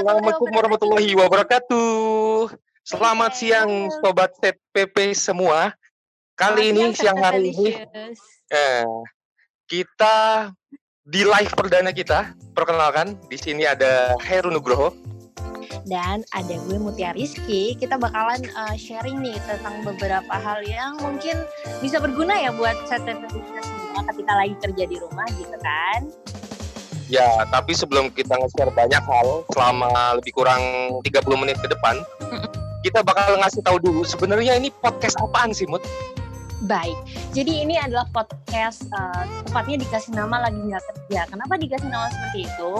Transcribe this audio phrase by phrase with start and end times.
[0.00, 2.48] Assalamualaikum warahmatullahi wabarakatuh.
[2.88, 5.76] Selamat siang sobat TPP semua.
[6.40, 7.84] Kali ini siang hari ini
[8.48, 8.88] eh,
[9.68, 10.48] kita
[11.04, 12.32] di live perdana kita.
[12.56, 14.96] Perkenalkan, di sini ada Heru Nugroho
[15.84, 17.76] dan ada gue Mutia Rizky.
[17.76, 21.44] Kita bakalan uh, sharing nih tentang beberapa hal yang mungkin
[21.84, 26.08] bisa berguna ya buat TPP kita semua ketika lagi kerja di rumah gitu kan.
[27.10, 30.62] Ya, tapi sebelum kita nge-share banyak hal selama lebih kurang
[31.02, 31.98] 30 menit ke depan,
[32.86, 35.82] kita bakal ngasih tahu dulu sebenarnya ini podcast apaan sih, Mut?
[36.70, 36.94] Baik,
[37.34, 41.26] jadi ini adalah podcast uh, tepatnya dikasih nama lagi nggak kerja.
[41.26, 42.74] Kenapa dikasih nama seperti itu?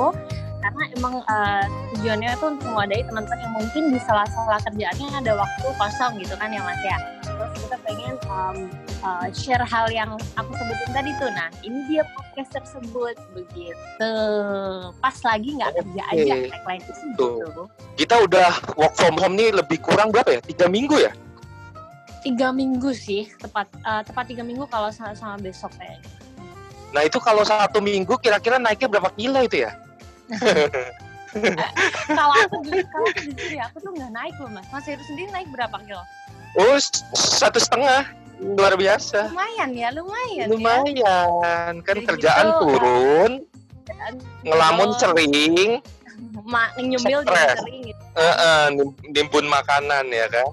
[0.62, 1.64] Karena emang uh,
[1.98, 6.55] tujuannya itu untuk mewadai teman-teman yang mungkin di sela-sela kerjaannya ada waktu kosong gitu kan
[6.55, 7.19] ya Mas ya.
[7.41, 8.56] Terus kita pengen um,
[9.00, 11.33] uh, share hal yang aku sebutin tadi tuh.
[11.33, 14.12] Nah, ini dia podcast tersebut begitu.
[15.00, 16.20] Pas lagi nggak kerja okay.
[16.20, 17.62] aja tagline itu gitu.
[17.96, 20.41] Kita udah work from home nih lebih kurang berapa ya?
[20.44, 21.16] Tiga minggu ya?
[22.20, 26.05] Tiga minggu sih, tepat uh, tepat tiga minggu kalau sama, sama besok kayaknya.
[26.92, 29.72] Nah itu kalau satu minggu kira-kira naiknya berapa kilo itu ya?
[32.18, 34.66] kalau aku dulu, kalau aku jujur ya, aku tuh nggak naik loh mas.
[34.68, 36.05] Mas Heru sendiri naik berapa kilo?
[36.58, 36.76] Oh,
[37.14, 39.30] satu setengah luar biasa.
[39.30, 40.46] Lumayan ya, lumayan.
[40.46, 40.46] Ya.
[40.50, 41.18] Lumayan, ya.
[41.84, 43.32] kan Jadi kerjaan gitu, turun,
[43.86, 44.12] kan.
[44.42, 45.78] ngelamun cering,
[46.50, 48.02] Ma, nyemil di cering gitu.
[48.16, 48.64] Uh, uh,
[49.12, 50.50] nimbun makanan ya kan.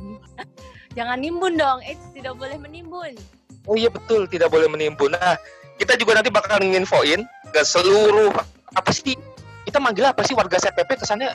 [0.97, 3.17] Jangan nimbun dong, eh tidak boleh menimbun.
[3.65, 5.17] Oh iya betul, tidak boleh menimbun.
[5.17, 5.35] Nah,
[5.77, 8.33] kita juga nanti bakal nginfoin ke seluruh
[8.75, 9.15] apa sih
[9.63, 11.31] kita manggil apa sih warga SPP kesannya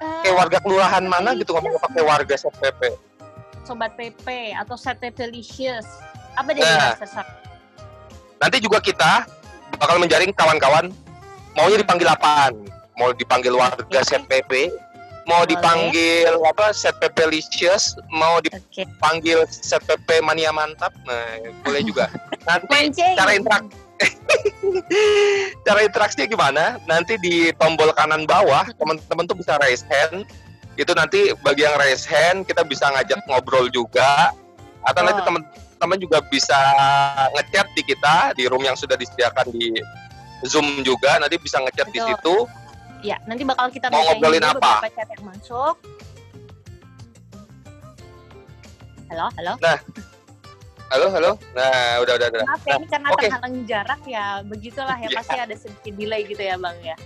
[0.00, 2.80] uh, kayak warga kelurahan mana gitu ngomong pakai warga SPP
[3.62, 5.86] sobat PP atau set delicious.
[6.38, 6.96] Apa deh nah,
[8.40, 9.28] nanti juga kita
[9.76, 10.88] bakal menjaring kawan-kawan
[11.54, 12.56] maunya dipanggil apaan?
[12.96, 14.72] Mau dipanggil warga set PP
[15.26, 15.54] mau Boleh.
[15.54, 19.62] dipanggil apa set PP licious mau dipanggil okay.
[19.62, 22.10] set PP mania mantap nah boleh juga.
[22.48, 23.14] Nanti Mancing.
[23.14, 23.64] cara interak
[25.66, 26.64] cara interaksinya gimana?
[26.90, 30.26] Nanti di tombol kanan bawah teman-teman tuh bisa raise hand
[30.76, 34.32] itu nanti bagi yang raise hand kita bisa ngajak ngobrol juga
[34.82, 35.06] atau oh.
[35.06, 36.58] nanti teman-teman juga bisa
[37.36, 39.76] ngechat di kita di room yang sudah disediakan di
[40.42, 42.36] Zoom juga nanti bisa ngechat di situ.
[43.02, 44.86] Ya, nanti bakal kita mau ngobrolin apa?
[44.90, 45.74] chat yang masuk.
[49.10, 49.52] Halo, halo.
[49.58, 49.78] Nah,
[50.90, 51.30] halo, halo.
[51.54, 52.42] Nah, udah, udah, udah.
[52.46, 53.28] Maaf ya, nah, ini karena okay.
[53.28, 56.96] terhalang jarak ya, begitulah ya, ya, pasti ada sedikit delay gitu ya, Bang ya.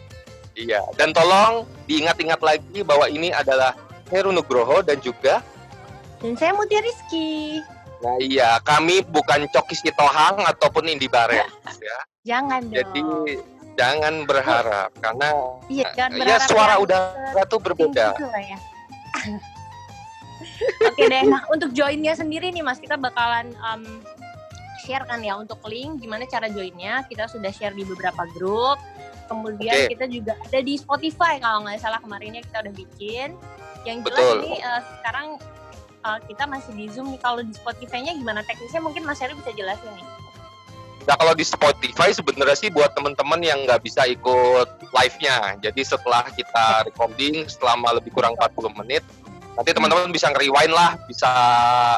[0.56, 3.76] Iya, dan tolong diingat-ingat lagi bahwa ini adalah
[4.08, 5.44] Heru Nugroho dan juga
[6.20, 7.60] dan saya Mutia Rizky.
[8.00, 11.44] Nah iya, kami bukan Coki Sitohang ataupun Indi Barel
[11.80, 11.98] ya.
[12.24, 12.76] Jangan dong.
[12.76, 13.02] Jadi
[13.76, 15.28] jangan berharap karena
[15.68, 18.16] iya, jangan ya berharap suara udara tuh berbeda.
[18.16, 18.58] Ya.
[20.88, 24.00] Oke deh, nah untuk joinnya sendiri nih Mas, kita bakalan um,
[24.84, 27.04] share kan ya untuk link gimana cara joinnya.
[27.08, 28.80] Kita sudah share di beberapa grup
[29.26, 29.90] Kemudian okay.
[29.92, 33.28] kita juga ada di Spotify kalau nggak salah kemarinnya kita udah bikin.
[33.86, 34.36] Yang jelas Betul.
[34.42, 35.28] ini uh, sekarang
[36.06, 37.20] uh, kita masih di Zoom nih.
[37.20, 40.06] Kalau di Spotify-nya gimana teknisnya mungkin Mas Heri bisa jelasin nih.
[41.06, 45.54] Nah kalau di Spotify sebenarnya sih buat teman-teman yang nggak bisa ikut live-nya.
[45.62, 49.06] Jadi setelah kita recording selama lebih kurang 40 menit,
[49.54, 51.30] nanti teman-teman bisa nge-rewind lah, bisa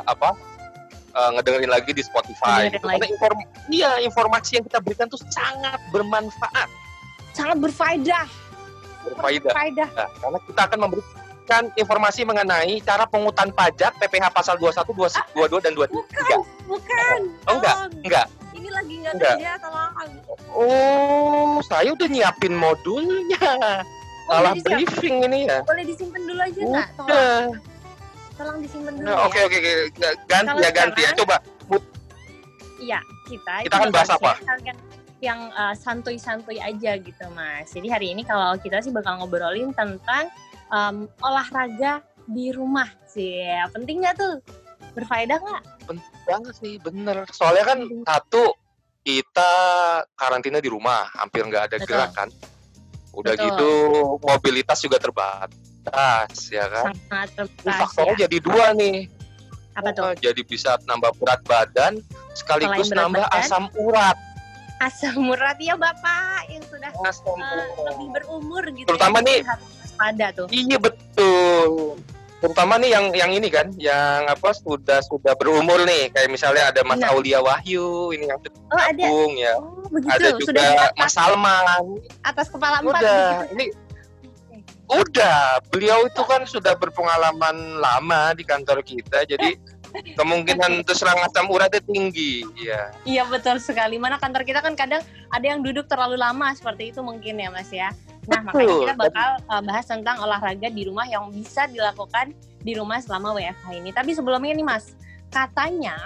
[0.05, 0.37] apa
[1.16, 2.69] uh, ngedengerin lagi di Spotify.
[2.69, 2.84] Gitu.
[2.84, 3.39] Karena inform
[3.72, 6.69] iya informasi yang kita berikan tuh sangat bermanfaat
[7.39, 8.27] sangat berfaedah.
[9.07, 9.43] Berfaedah.
[9.47, 9.89] berfaedah.
[9.95, 14.91] Nah, karena kita akan memberikan informasi mengenai cara pengutan pajak PPh pasal 21,
[15.39, 15.95] 22 dan 23.
[15.95, 17.21] Bukan, bukan.
[17.47, 18.27] Oh, enggak, enggak.
[18.53, 19.35] Ini lagi enggak, enggak.
[19.39, 20.11] kerja, tolong.
[20.51, 23.47] Oh, saya udah nyiapin modulnya.
[24.29, 25.65] Salah oh, briefing ini ya.
[25.65, 26.89] Boleh disimpan dulu aja enggak?
[26.99, 27.49] Tolong.
[28.37, 29.47] Tolong disimpan dulu nah, Oke, ya.
[29.47, 29.73] oke, oke.
[30.29, 31.11] Ganti Kalau ya, ganti ya.
[31.17, 31.37] Coba.
[32.79, 33.55] Iya, kita.
[33.67, 34.33] Kita akan bahas apa?
[34.39, 34.77] Kalian
[35.18, 37.74] yang uh, santuy-santuy aja gitu mas.
[37.74, 40.30] Jadi hari ini kalau kita sih bakal ngobrolin tentang
[40.70, 43.42] um, olahraga di rumah sih.
[43.42, 44.38] Ya, penting nggak tuh?
[44.94, 45.62] Berfaedah nggak?
[45.91, 47.26] Penting banget sih, bener.
[47.34, 48.54] Soalnya kan satu
[49.03, 49.53] kita
[50.15, 51.88] karantina di rumah, hampir nggak ada Betul.
[51.88, 52.28] gerakan.
[53.16, 53.47] Udah Betul.
[53.50, 53.70] gitu
[54.22, 56.94] mobilitas juga terbatas, ya kan?
[56.94, 57.78] Sangat terbatas.
[57.88, 58.22] Faktornya ya.
[58.28, 59.10] jadi dua nih.
[59.74, 60.15] Apa tuh?
[60.18, 62.03] Jadi bisa nambah berat badan,
[62.34, 64.18] sekaligus nambah badan, asam urat
[64.78, 69.39] asam urat ya bapak yang sudah uh, lebih berumur gitu terutama ya, nih
[69.98, 70.47] pada tuh.
[70.54, 71.98] Iya betul.
[72.39, 76.15] Terutama nih yang yang ini kan yang apa sudah sudah berumur nih.
[76.15, 77.10] Kayak misalnya ada Mas nah.
[77.10, 79.03] Aulia Wahyu ini yang oh, ada.
[79.34, 79.53] ya.
[79.59, 81.10] Oh, ada juga sudah Mas?
[81.10, 81.98] Salman.
[82.22, 83.22] Atas kepala empat udah
[83.59, 83.75] ini
[84.89, 89.53] Udah, beliau itu kan sudah berpengalaman lama di kantor kita, jadi
[90.17, 92.45] kemungkinan terserang asam uratnya tinggi.
[92.59, 92.93] Iya.
[93.05, 93.97] Iya betul sekali.
[93.97, 95.03] Mana kantor kita kan kadang
[95.33, 97.91] ada yang duduk terlalu lama seperti itu mungkin ya Mas ya.
[98.29, 98.81] Nah makanya Betul.
[98.85, 103.67] kita bakal uh, bahas tentang olahraga di rumah yang bisa dilakukan di rumah selama WFH
[103.73, 103.91] ini.
[103.91, 104.93] Tapi sebelumnya nih Mas,
[105.33, 105.97] katanya,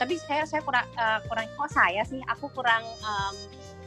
[0.00, 3.34] tapi saya saya kurang uh, kurang kok saya sih, aku kurang um,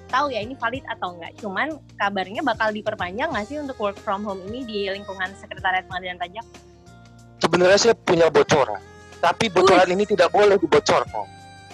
[0.10, 1.34] tahu ya ini valid atau enggak.
[1.42, 6.22] Cuman kabarnya bakal diperpanjang nggak sih untuk work from home ini di lingkungan Sekretariat Pengadilan
[6.22, 6.46] Pajak?
[7.40, 8.81] Sebenarnya saya punya bocoran,
[9.19, 11.27] tapi bocoran ini tidak boleh dibocorkan.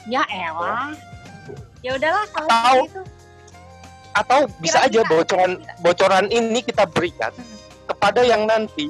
[0.05, 0.93] Ya elah.
[1.81, 2.61] Ya udahlah kalau Tahu.
[2.81, 3.01] seperti itu.
[4.15, 7.57] Atau bisa aja bocoran bocoran ini kita berikan Hmm.
[7.85, 8.87] kepada yang nanti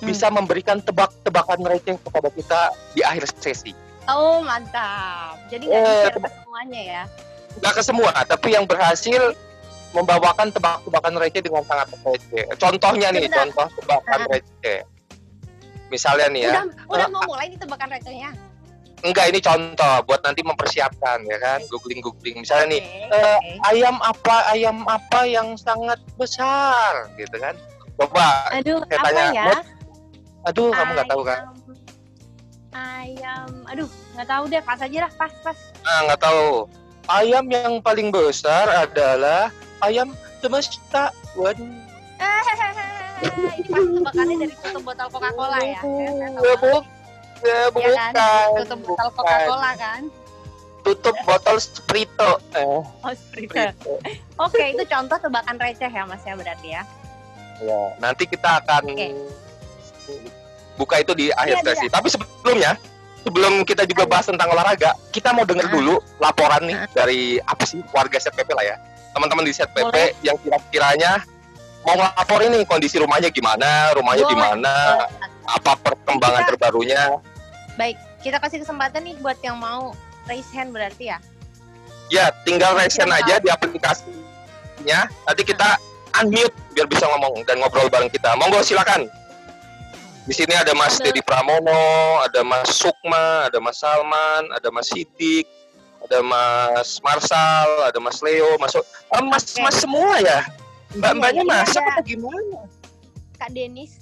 [0.00, 2.60] bisa memberikan tebak-tebakan receh kepada kita
[2.92, 3.70] di akhir sesi.
[4.10, 5.38] Oh mantap.
[5.46, 7.02] Jadi nggak Eh, ke semuanya ya.
[7.54, 9.22] Nggak ke semua, tapi yang berhasil
[9.92, 12.44] membawakan tebak-tebakan receh dengan sangat receh.
[12.56, 13.46] Contohnya nih, Sebentar.
[13.46, 14.28] contoh tebakan Ah.
[14.32, 14.78] receh.
[15.92, 18.32] Misalnya nih ya, Udah udah mau mulai nih tebakan recehnya.
[19.02, 22.40] enggak ini contoh buat nanti mempersiapkan ya kan, googling-googling.
[22.40, 27.52] Misalnya nih, Oke, eh, ayam apa ayam apa yang sangat besar gitu kan
[27.92, 29.44] coba Aduh, saya apa tanya, ya?
[29.44, 29.64] Bot,
[30.44, 31.60] aduh kamu nggak tahu kan Ayam-
[32.72, 34.62] Ayam, aduh, nggak tahu deh.
[34.62, 35.58] Pas aja lah, pas, pas.
[35.82, 36.46] ah nggak tahu
[37.10, 39.50] ayam yang paling besar adalah
[39.80, 40.08] ayam
[40.38, 41.68] semesta waduh
[43.22, 43.30] Ini
[43.64, 45.78] pasti tebakannya dari tutup botol Coca-Cola ya.
[45.78, 46.58] Saya, saya tahu ya, banget.
[46.58, 46.74] bu,
[47.42, 48.48] ya, Iya bukan, kan?
[48.56, 49.16] Tutup botol bukan.
[49.16, 50.02] Coca-Cola kan.
[50.82, 53.70] tutup botol sprito eh, Oh, Sprite.
[53.70, 54.02] Sprito.
[54.36, 56.82] Oke, itu contoh tebakan receh ya, Mas ya berarti ya.
[57.60, 59.14] ya nanti kita akan Oke.
[60.74, 62.74] buka itu di akhir Iya, sesi tapi sebelumnya
[63.22, 65.72] sebelum kita juga bahas tentang olahraga kita mau dengar Ah.
[65.72, 66.90] dulu laporan nih Ah.
[66.90, 68.76] dari apa sih warga ZPP lah ya
[69.12, 70.10] teman-teman di Boleh.
[70.24, 71.22] yang kira-kiranya
[71.82, 74.74] mau ngelaporin nih kondisi rumahnya gimana rumahnya di mana
[75.44, 77.02] apa perkembangan Kita- terbarunya
[77.74, 79.96] Baik, kita kasih kesempatan nih buat yang mau
[80.28, 81.18] raise hand berarti ya.
[82.08, 85.80] ya tinggal resen mau aja di aplikasinya nanti kita
[86.20, 89.08] unmute biar bisa ngomong dan ngobrol bareng kita monggo silakan
[90.22, 91.02] di sini ada Mas.
[91.02, 95.50] Dedi Pramono, ada Mas Sukma, ada Mas Salman, ada Mas Sidik,
[95.98, 98.70] ada Mas Marsal, ada Mas Leo, Mas
[99.10, 99.66] Ah, Mas Oke.
[99.66, 100.46] Mas semua ya.
[100.92, 101.90] Mbak-mbaknya Iya, masak ada.
[101.90, 102.58] apa gimana?
[103.34, 103.92] Kak Denis.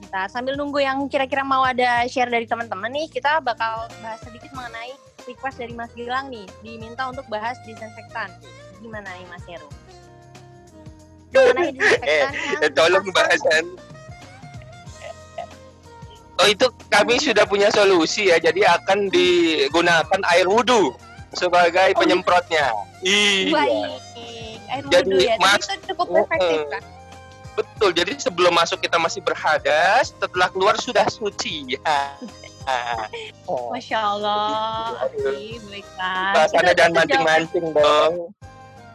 [0.00, 4.48] Bentar, sambil nunggu yang kira-kira mau ada share dari teman-teman nih, kita bakal bahas sedikit
[4.52, 4.94] mengenai
[5.24, 8.30] request dari Mas Gilang nih, diminta untuk bahas disinfektan.
[8.78, 9.68] Gimana nih Mas Heru?
[11.30, 13.64] Mengenai disinfektan yang Eh, tolong bahasan.
[16.34, 20.90] Oh itu kami sudah punya solusi ya, jadi akan digunakan air wudhu
[21.30, 22.74] sebagai Oh, penyemprotnya.
[23.04, 23.52] Iya.
[23.52, 24.00] Baik,
[24.66, 25.34] air Jadi, ya.
[25.36, 26.82] Mas- Jadi itu cukup efektif kan?
[27.54, 31.78] Betul, jadi sebelum masuk kita masih berhadas, setelah keluar sudah suci.
[31.78, 32.16] Ya.
[33.44, 34.96] Oh, Masya Allah.
[35.62, 36.48] Baiklah.
[36.48, 38.14] Itu jawaban- mancing-mancing dong.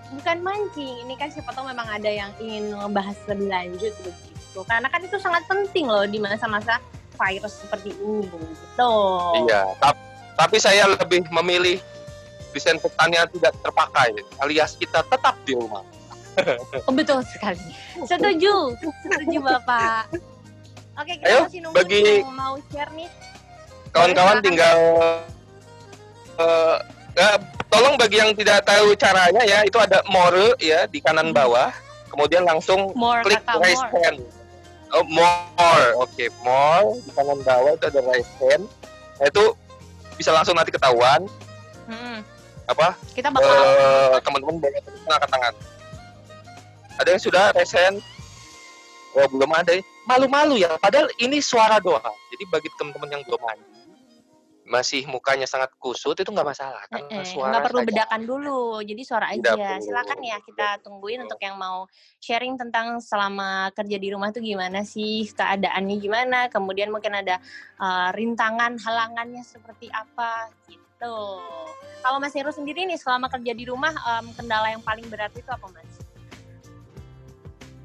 [0.10, 4.90] bukan mancing ini kan siapa tahu memang ada yang ingin membahas lebih lanjut begitu karena
[4.90, 6.82] kan itu sangat penting loh di masa-masa
[7.14, 8.94] virus seperti ini gitu
[9.46, 10.02] Iya, tap-
[10.34, 11.78] tapi saya lebih memilih
[12.52, 14.10] disinfektan yang tidak terpakai,
[14.42, 15.84] alias kita tetap di rumah.
[16.88, 17.60] oh, betul sekali
[18.08, 18.72] setuju
[19.04, 20.08] setuju bapak
[20.96, 23.10] oke kita Ayo, masih nunggu bagi- mau share nih
[23.90, 24.78] Kawan-kawan tinggal
[26.40, 26.78] eh,
[27.18, 27.38] eh,
[27.68, 31.74] tolong bagi yang tidak tahu caranya ya, itu ada more ya di kanan bawah,
[32.14, 34.20] kemudian langsung more klik raise more hand.
[34.90, 35.88] Oh, more.
[36.02, 38.66] Oke, more di kanan bawah itu ada raise hand.
[39.18, 39.44] Nah, itu
[40.16, 41.26] bisa langsung nanti ketahuan
[41.90, 42.22] Hmm,
[42.70, 45.54] apa kita bakal eh, teman-teman boleh terus angkat tangan.
[47.00, 47.98] Ada yang sudah hand?
[49.18, 49.74] Oh, belum ada.
[49.74, 49.84] ya.
[50.06, 50.78] Malu-malu ya.
[50.78, 52.04] Padahal ini suara doa.
[52.30, 53.66] Jadi bagi teman-teman yang belum mandi,
[54.70, 56.84] masih mukanya sangat kusut itu nggak masalah.
[56.92, 57.90] Karena eh, suara nggak perlu saja.
[57.90, 59.54] bedakan dulu, jadi suara Tidak aja.
[59.58, 59.86] perlu.
[59.90, 61.90] Silakan ya kita tungguin untuk yang mau
[62.22, 67.42] sharing tentang selama kerja di rumah tuh gimana sih, keadaannya gimana, kemudian mungkin ada
[67.82, 70.89] uh, rintangan, halangannya seperti apa gitu.
[71.00, 75.48] Kalau Mas Heru sendiri nih selama kerja di rumah em, kendala yang paling berat itu
[75.48, 75.88] apa Mas?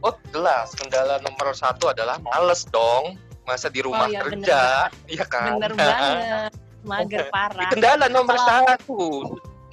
[0.05, 3.17] Oh jelas, kendala nomor satu adalah males dong.
[3.45, 4.61] Masa di rumah Oh, iya, bener kerja,
[5.15, 5.61] iya kan?
[5.61, 6.53] Bener banget,
[6.83, 7.71] mager parah.
[7.71, 9.01] Kendala nomor Kalau- satu.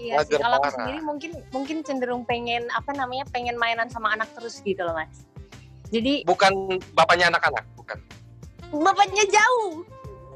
[0.01, 4.11] Iya sih, mager kalau aku sendiri mungkin mungkin cenderung pengen apa namanya pengen mainan sama
[4.11, 5.23] anak terus gitu loh Mas.
[5.91, 7.99] Jadi Bukan bapaknya anak-anak, bukan.
[8.71, 9.83] bapaknya jauh.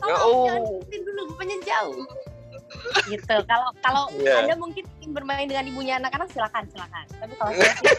[0.05, 0.45] Ya, Tolong oh.
[0.45, 1.97] jangan dulu bapaknya jauh.
[3.05, 3.35] Gitu.
[3.43, 4.41] Kalau kalau Iya.
[4.41, 7.93] Anda mungkin ingin bermain dengan ibunya anak-anak silakan silakan tapi kalau saya sih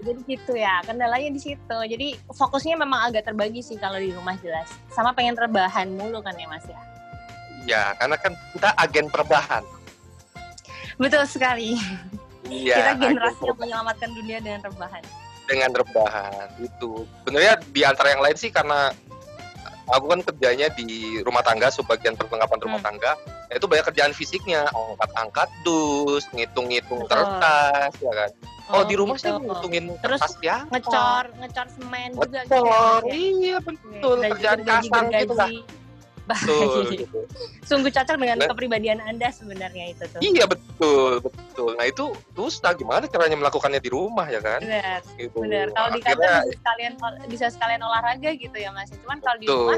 [0.00, 4.36] jadi gitu ya kendalanya di situ jadi fokusnya memang agak terbagi sih kalau di rumah
[4.38, 6.80] jelas sama pengen rebahan mulu kan ya mas ya
[7.62, 9.62] Ya, karena kan kita agen perubahan.
[10.94, 11.78] betul sekali
[12.44, 12.74] Iya.
[12.76, 15.02] kita generasi yang menyelamatkan dunia dengan rebahan
[15.42, 17.02] dengan rebahan itu.
[17.22, 18.90] Sebenarnya di antara yang lain sih karena
[19.88, 20.86] aku kan kerjanya di
[21.20, 22.88] rumah tangga, sebagian perlengkapan rumah Hmm.
[22.88, 28.30] tangga, ya itu banyak kerjaan fisiknya, angkat-angkat dus, ngitung-ngitung kertas, ya kan.
[28.70, 29.42] Oh, di rumah sih gitu.
[29.42, 30.64] ngitungin Terus kertas ya.
[30.66, 33.12] ngecor ngecor semen juga gitu ya, Betul, Mas, ya.
[33.12, 34.16] iya betul.
[34.16, 35.50] Gaji- Kerjaan gaji- kasar gitu lah.
[36.22, 36.82] Betul.
[36.88, 37.18] Gitu.
[37.66, 38.48] Sungguh cocok dengan Nah.
[38.48, 40.22] kepribadian Anda sebenarnya itu tuh.
[40.22, 41.70] Iya betul, betul.
[41.74, 44.62] Nah itu dusta gimana caranya melakukannya di rumah ya kan?
[44.62, 45.34] Benar, Gitu.
[45.36, 45.66] benar.
[45.68, 46.92] Kalau di kantor bisa sekalian
[47.26, 48.94] bisa sekalian olahraga gitu ya Mas.
[48.94, 49.76] Cuman kalau di rumah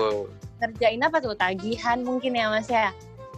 [0.60, 1.32] ngerjain apa tuh?
[1.34, 2.92] Tagihan mungkin ya Mas ya.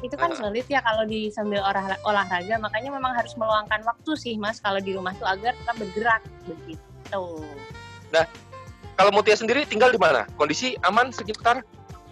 [0.05, 4.35] Itu kan sulit ya kalau di sambil olah- olahraga, makanya memang harus meluangkan waktu sih
[4.37, 7.25] Mas kalau di rumah tuh agar tetap bergerak begitu.
[8.97, 10.25] Kalau Mutia sendiri tinggal di mana?
[10.41, 11.61] Kondisi aman sekitar?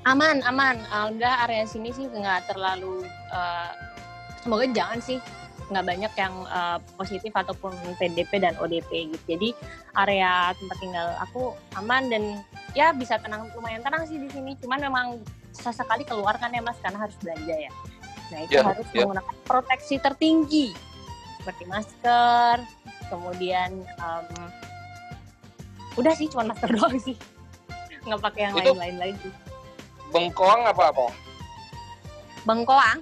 [0.04, 0.76] Aman, aman.
[0.92, 3.70] Alhamdulillah area sini sih nggak terlalu eh,
[4.44, 5.16] semoga jangan sih
[5.72, 9.24] nggak banyak yang eh, positif ataupun PDP dan ODP gitu.
[9.24, 9.56] Jadi
[9.96, 12.44] area tempat tinggal aku aman dan
[12.76, 14.52] ya bisa tenang lumayan tenang sih di sini.
[14.60, 15.06] Cuman memang
[15.54, 17.72] sesekali keluar kan ya Mas karena harus belanja ya.
[18.30, 19.06] Nah itu Ya, harus ya.
[19.06, 20.74] menggunakan proteksi tertinggi
[21.38, 22.56] seperti masker,
[23.06, 24.26] kemudian em,
[25.94, 27.14] udah sih cuma masker doang sih.
[28.04, 29.30] Nggak pakai yang lain-lain lagi.
[30.10, 31.06] Bengkoang apa apa?
[32.44, 32.98] Bengkoang?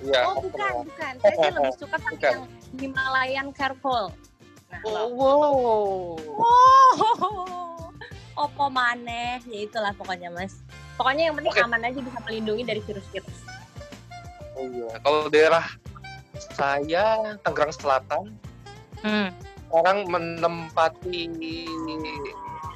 [0.00, 0.20] Iya.
[0.26, 1.12] Oh bukan, bukan.
[1.20, 2.32] Saya sih lebih suka pakai Bukan.
[2.32, 2.44] yang
[2.80, 4.10] Himalayan Careful.
[4.70, 5.06] Nah, Oh, loh.
[5.12, 5.54] wow.
[6.40, 7.90] Oh,
[8.46, 10.62] opo maneh, ya itulah pokoknya mas.
[11.00, 11.64] Pokoknya yang penting Oke.
[11.64, 13.38] aman aja bisa melindungi dari virus-virus.
[14.52, 14.88] Oh, iya.
[15.00, 15.64] Kalau daerah
[16.52, 17.04] saya
[17.40, 18.36] Tangerang Selatan
[19.00, 19.32] Hmm.
[19.64, 21.24] sekarang menempati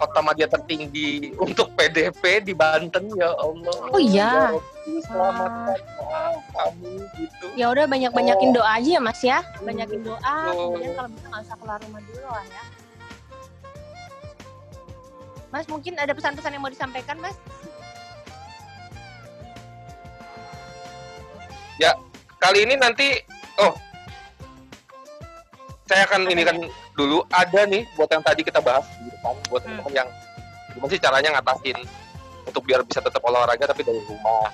[0.01, 3.93] kota media tertinggi untuk PDP di Banten ya Allah.
[3.93, 4.25] Oh, iya?
[4.25, 7.45] Ya Rabbi, Selamatkan kami gitu.
[7.61, 8.65] Ya udah banyak-banyakin Oh.
[8.65, 9.45] doa aja ya mas ya.
[9.61, 10.17] Banyakin doa.
[10.49, 10.65] Betul.
[10.73, 12.63] Kemudian kalau bisa nggak usah keluar rumah dulu lah ya.
[15.53, 17.37] Mas mungkin ada pesan-pesan yang mau disampaikan mas?
[22.35, 23.09] Kali ini nanti
[23.57, 23.73] oh
[25.85, 26.49] saya akan ini ya?
[26.49, 26.57] kan
[26.95, 29.77] dulu ada nih buat yang tadi kita bahas di depan buat Hmm.
[29.77, 30.09] teman-teman yang
[30.71, 31.79] gimana sih caranya ngatasin
[32.45, 34.49] untuk biar bisa tetap olahraga tapi dari rumah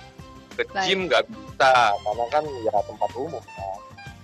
[0.53, 0.83] ke Baik.
[0.85, 3.79] gym nggak bisa karena kan ya tempat umum kan.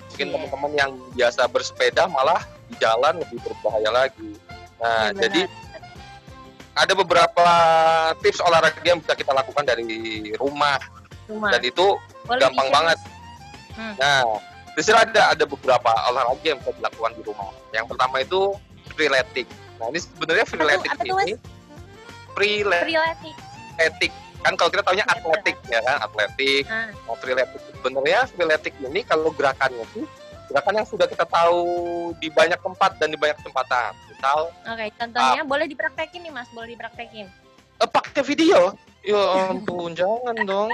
[0.07, 0.35] mungkin Iya.
[0.35, 4.31] teman-teman yang biasa bersepeda malah di jalan lebih berbahaya lagi
[4.77, 5.41] nah Iya, jadi
[6.77, 7.47] ada beberapa
[8.21, 9.87] tips olahraga yang bisa kita lakukan dari
[10.37, 10.79] rumah
[11.27, 11.51] rumah.
[11.51, 11.87] dan itu
[12.27, 12.99] Boleh gampang di-share, banget.
[13.77, 13.95] Hmm.
[13.97, 14.21] Nah,
[14.73, 17.51] di sini ada ada beberapa olahraga yang bisa dilakukan di rumah.
[17.71, 18.41] Yang pertama itu
[18.93, 19.47] freeletic.
[19.77, 21.35] Nah, ini sebenarnya freeletic ini
[22.35, 23.37] freeletic
[23.75, 24.13] Freeletic.
[24.45, 26.65] kan kalau kita taunya Iya, atletik ya kan, atletik.
[26.69, 26.93] Ah.
[26.93, 30.07] Nah, freeletic sebenarnya freeletic ini kalau gerakannya tuh
[30.47, 31.61] gerakan yang sudah kita tahu
[32.23, 33.91] di banyak tempat dan di banyak kesempatan.
[34.07, 37.27] Misal Oke, contohnya boleh dipraktekin nih mas, boleh dipraktekin.
[37.77, 38.73] eh, pakai video.
[39.03, 40.71] Ya ampun, jangan dong.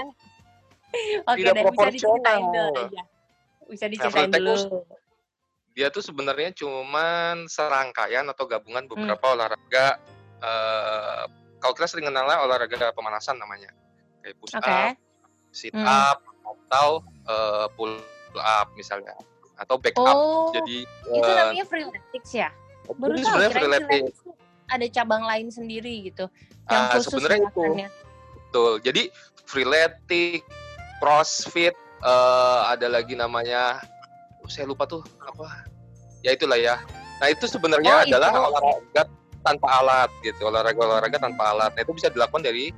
[0.92, 3.02] Oke, Tidak dan bisa diceritain dulu aja.
[3.66, 4.84] Bisa diceritain freeletic dulu.
[5.72, 8.92] dia tuh sebenarnya cuman serangkaian atau gabungan Hmm.
[8.92, 9.96] beberapa olahraga
[10.38, 11.24] eh
[11.56, 13.72] kalau kita sering kenalnya olahraga pemanasan namanya
[14.20, 14.68] kayak push Oke.
[14.68, 14.92] up,
[15.48, 15.86] sit Hmm.
[15.86, 17.96] up atau eh, pull
[18.36, 19.16] up misalnya
[19.56, 20.12] atau back up.
[20.12, 22.52] Oh, Jadi itu eh, namanya freeletics ya?
[22.98, 24.18] Baru itu tahu, freeletics
[24.68, 26.26] ada cabang lain sendiri gitu.
[26.68, 27.64] Yang Ah, khusus sebenarnya itu.
[28.36, 28.72] Betul.
[28.84, 29.02] Jadi
[29.46, 30.42] freeletic,
[31.02, 31.74] crossfit,
[32.06, 33.82] eh, ada lagi namanya
[34.38, 35.66] oh, saya lupa tuh apa.
[36.22, 36.78] Ya itulah ya.
[37.18, 38.14] Nah, itu sebenarnya Oh, itu.
[38.14, 39.02] adalah olahraga
[39.42, 40.46] tanpa alat gitu.
[40.46, 41.74] Olahraga-olahraga tanpa alat.
[41.74, 42.70] Nah, itu bisa dilakukan dari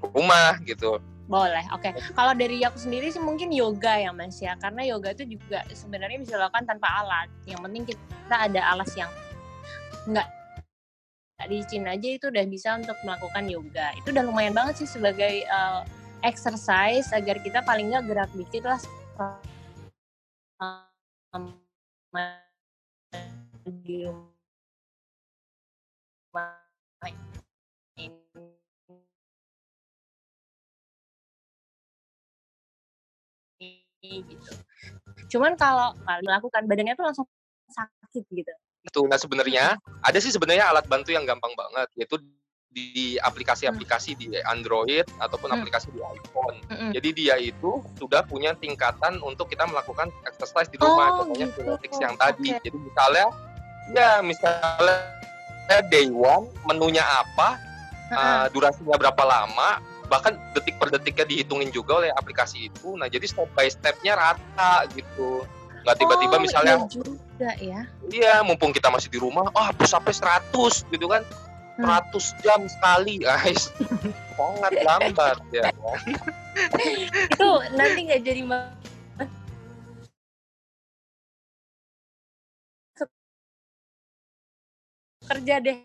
[0.00, 0.96] rumah gitu.
[1.28, 1.92] Boleh, oke.
[2.16, 6.18] Kalau dari aku sendiri sih mungkin yoga ya mas ya, karena yoga itu juga sebenarnya
[6.18, 7.28] bisa dilakukan tanpa alat.
[7.46, 9.12] Yang penting kita ada alas yang
[10.10, 10.26] nggak
[11.38, 13.94] nggak licin aja itu udah bisa untuk melakukan yoga.
[13.94, 15.86] Itu udah lumayan banget sih sebagai uh,
[16.22, 18.80] exercise agar kita paling nggak gerak dikit lah.
[23.70, 24.30] Di rumah
[34.00, 34.52] gitu.
[35.36, 35.92] Cuman kalau
[36.24, 37.26] melakukan badannya tuh langsung
[37.70, 38.52] sakit gitu.
[38.80, 42.16] Itu nah sebenarnya ada sih sebenarnya alat bantu yang gampang banget yaitu
[42.70, 45.58] di aplikasi-aplikasi di Android ataupun Hmm.
[45.58, 46.56] aplikasi di iPhone.
[46.70, 46.90] Mm-mm.
[46.94, 51.98] Jadi dia itu sudah punya tingkatan untuk kita melakukan exercise di rumah, Oh, contohnya gitu.
[51.98, 52.48] Yang tadi.
[52.54, 52.62] Oke.
[52.62, 53.26] Jadi misalnya,
[53.90, 54.96] ya misalnya
[55.90, 57.58] day one menunya apa,
[58.14, 58.18] Heeh.
[58.18, 62.94] uh, durasinya berapa lama, bahkan detik per detiknya dihitungin juga oleh aplikasi itu.
[62.94, 65.42] Nah jadi step by stepnya rata gitu.
[65.82, 67.80] Nggak tiba-tiba Oh, misalnya, iya juga ya.
[68.12, 71.26] iya mumpung kita masih di rumah, ah push up 100 gitu kan.
[71.80, 72.12] Hmm.
[72.12, 73.72] 100 jam sekali, guys.
[74.36, 75.72] Sangat lambat ya.
[77.32, 78.42] Itu nanti nggak jadi
[85.30, 85.78] kerja deh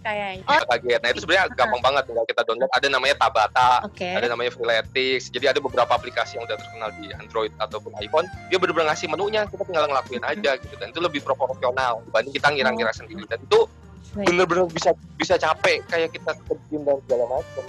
[0.00, 0.46] kayaknya.
[0.46, 1.00] Oh, kaget.
[1.04, 2.70] Nah itu sebenarnya gampang banget tinggal kita download.
[2.72, 4.08] Ada namanya Tabata, oke.
[4.08, 5.28] ada namanya Freeletics.
[5.28, 8.26] Jadi ada beberapa aplikasi yang udah terkenal di Android ataupun iPhone.
[8.48, 10.74] Dia benar-benar ngasih menunya, kita tinggal ngelakuin aja gitu.
[10.78, 13.26] Dan itu lebih proporsional dibanding kita ngira-ngira sendiri.
[13.28, 13.68] Dan itu.
[14.14, 14.90] Bener-bener bisa
[15.20, 17.64] bisa capek kayak kita ke gym dan segala macam.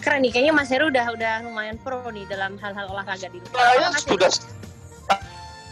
[0.00, 3.56] Keren nih, kayaknya Mas Heru udah udah lumayan pro nih dalam hal-hal olahraga di rumah.
[3.56, 4.30] Saya sudah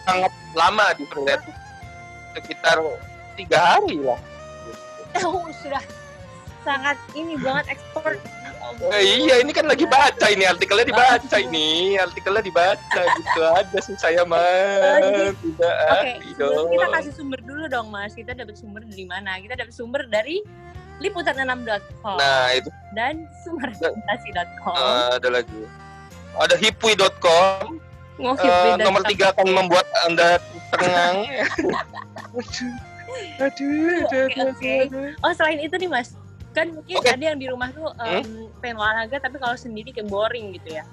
[0.09, 1.61] sangat lama di Freeletics
[2.33, 2.81] sekitar
[3.37, 4.21] tiga hari lah.
[5.21, 5.85] Oh, sudah
[6.65, 8.17] sangat ini banget ekspor.
[8.91, 11.95] Eh, iya ini kan lagi baca ini artikelnya dibaca ini.
[11.95, 13.41] Artikelnya dibaca gitu.
[13.43, 14.41] Ada sih saya mah.
[14.41, 16.13] Jadi- tidak Oke,
[16.71, 18.13] kita kasih sumber dulu dong Mas.
[18.13, 19.37] Kita dapat sumber dari mana?
[19.37, 20.41] Kita dapat sumber dari
[20.99, 22.71] liputan6.com nah itu.
[22.93, 24.75] dan sumberorientasi.com.
[24.75, 25.63] eh, ada lagi.
[26.33, 27.81] Ada hipwi.com
[28.15, 30.39] Ngokip Eh, beda nomor sama- tiga akan membuat anda
[30.71, 31.17] tenang.
[32.33, 32.73] Aduh
[33.41, 34.75] aduh Oke, oke.
[35.21, 36.17] Oh selain itu nih Mas,
[36.53, 37.09] kan mungkin Oke.
[37.09, 40.85] ada yang di rumah tuh em, pengen olahraga tapi kalau sendiri kayak boring gitu ya.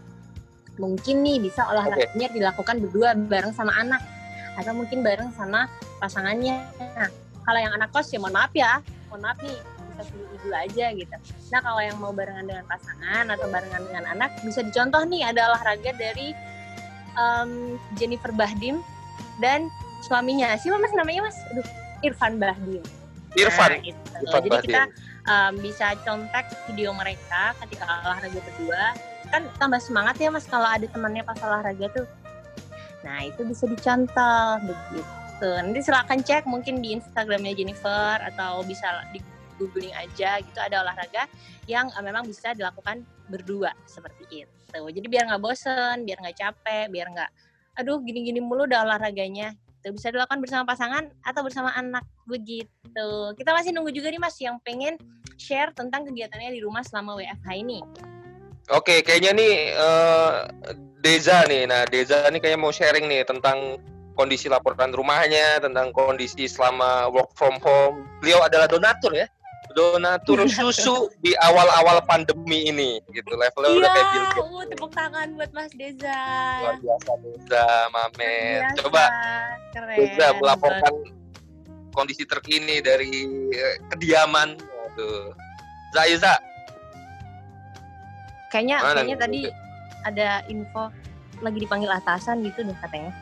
[0.80, 4.00] Mungkin nih bisa olahraganya dilakukan berdua bareng sama anak
[4.56, 5.67] atau mungkin bareng sama
[6.00, 6.63] pasangannya.
[6.80, 7.12] Nah,
[7.43, 8.80] kalau yang anak kos ya mohon maaf ya,
[9.12, 9.60] mohon maaf nih
[10.00, 11.15] bisa dulu aja gitu.
[11.52, 15.52] Nah kalau yang mau barengan dengan pasangan atau barengan dengan anak bisa dicontoh nih ada
[15.52, 16.32] olahraga dari
[17.19, 18.80] em, Jennifer Bahdim
[19.43, 19.67] dan
[20.08, 20.56] suaminya.
[20.56, 21.38] Siapa mas namanya mas?
[21.52, 21.67] Aduh,
[22.08, 22.84] Irfan Bahdim.
[23.36, 24.00] Irfan Nah, itu.
[24.24, 25.09] Irfan Jadi kita Bahdim.
[25.27, 28.84] Um, bisa contek video mereka ketika olahraga berdua.
[29.29, 32.08] Kan tambah semangat ya mas kalau ada temannya pas olahraga tuh.
[33.03, 35.49] Nah itu bisa dicontoh begitu.
[35.63, 39.23] Nanti silakan cek mungkin di Instagramnya Jennifer atau bisa di
[39.60, 41.27] googling aja gitu ada olahraga
[41.67, 44.79] yang uh, memang bisa dilakukan berdua seperti itu.
[44.79, 47.32] Jadi biar nggak bosen, biar nggak capek, biar nggak
[47.79, 49.55] aduh gini-gini mulu udah olahraganya.
[49.80, 53.10] Itu bisa dilakukan bersama pasangan atau bersama anak begitu.
[53.39, 55.00] Kita masih nunggu juga nih Mas yang pengen
[55.39, 57.80] share tentang kegiatannya di rumah selama WFH ini.
[58.70, 60.34] Oke, kayaknya nih eh,
[61.00, 61.63] Deza nih.
[61.65, 63.80] Nah, Deza nih kayaknya mau sharing nih tentang
[64.20, 68.04] kondisi laporan rumahnya, tentang kondisi selama work from home.
[68.20, 69.32] Beliau adalah donatur ya.
[69.77, 73.38] Donatur susu di awal-awal pandemi ini gitu.
[73.38, 74.41] Levelnya udah kayak Bill Gates.
[74.49, 76.21] uh, tepuk tangan buat Mas Deza.
[76.60, 78.60] Luar biasa Deza, Mamen.
[78.65, 79.03] Biasa, Coba
[79.71, 79.97] keren.
[79.97, 80.93] Deza melaporkan
[81.93, 83.12] kondisi terkini dari
[83.53, 84.58] eh, kediaman.
[84.58, 85.34] Waduh.
[85.89, 86.38] Zaiza,
[88.49, 89.41] Kayaknya Mana kayaknya nih, tadi
[90.05, 90.84] ada info
[91.39, 93.13] lagi dipanggil atasan gitu deh katanya.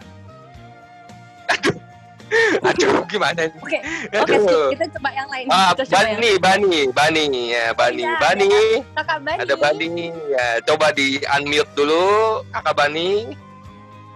[2.63, 3.51] aduh gimana nih?
[3.57, 3.79] Oke,
[4.13, 4.43] oke Aduh.
[4.43, 4.69] skip.
[4.75, 5.45] kita coba yang lain.
[5.47, 8.49] Ah, Kita coba yang Bani, Bani, Bani, ya Bani, Iya, Bani,
[8.93, 9.39] Kakak Bani.
[9.41, 9.87] ada Bani,
[10.29, 12.05] ya coba di unmute dulu,
[12.51, 13.09] kakak Bani.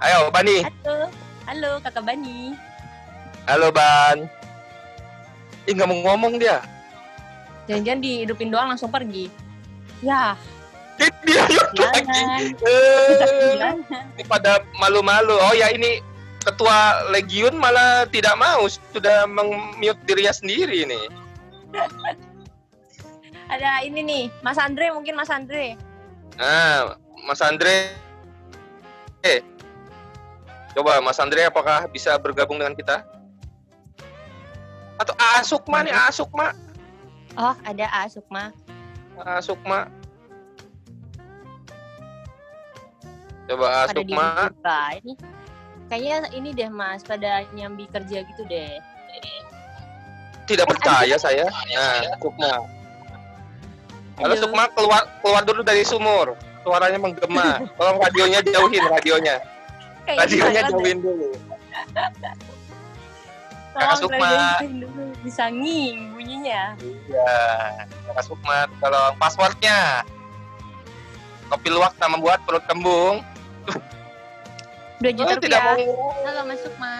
[0.01, 0.95] Ayo Bani, Halo,
[1.45, 2.57] halo Kakak Bani.
[3.45, 4.17] halo Ban.
[5.63, 6.61] Ih nggak mau ngomong dia.
[7.65, 9.29] Jangan-jangan dihidupin doang langsung pergi.
[10.01, 10.33] Ya,
[11.21, 11.45] Dia
[11.77, 12.53] lagi.
[12.61, 13.73] Eh,
[14.13, 15.33] ini pada malu-malu.
[15.33, 16.01] Oh ya ini
[16.41, 21.05] ketua Legiun malah tidak mau sudah meng-mute dirinya sendiri nih.
[23.51, 25.75] Ada ini nih, Mas Andre mungkin Mas Andre.
[26.39, 26.95] Nah,
[27.27, 27.91] Mas Andre,
[29.27, 29.43] eh,
[30.71, 33.03] coba Mas Andre apakah bisa bergabung dengan kita?
[34.95, 36.55] Atau Asukma nih, Asukma,
[37.39, 38.51] Oh, ada A Sukma.
[39.15, 39.87] Asukma.
[43.47, 44.51] Coba Asukma.
[44.99, 45.13] Ini
[45.91, 48.79] kayaknya ini deh Mas, pada nyambi kerja gitu deh.
[50.47, 51.47] tidak percaya saya.
[51.47, 52.51] Nah, Sukma.
[54.19, 54.41] Halo Aduh.
[54.43, 56.35] Sukma, keluar keluar dulu dari sumur.
[56.63, 57.63] Suaranya menggema.
[57.79, 59.39] Tolong radionya jauhin, radionya.
[60.07, 61.31] Radionya jauhin dulu.
[63.71, 64.59] Kakak Sukma.
[64.59, 65.15] dulu.
[65.23, 66.75] Bisa nging bunyinya.
[66.83, 67.35] Iya,
[68.11, 70.03] Kakak Sukma, tolong passwordnya.
[71.47, 73.23] Kopi luwak sama buat perut kembung.
[75.01, 76.21] 2 juta Oh, tidak mau rupiah.
[76.29, 76.93] Halo Mas Sukma.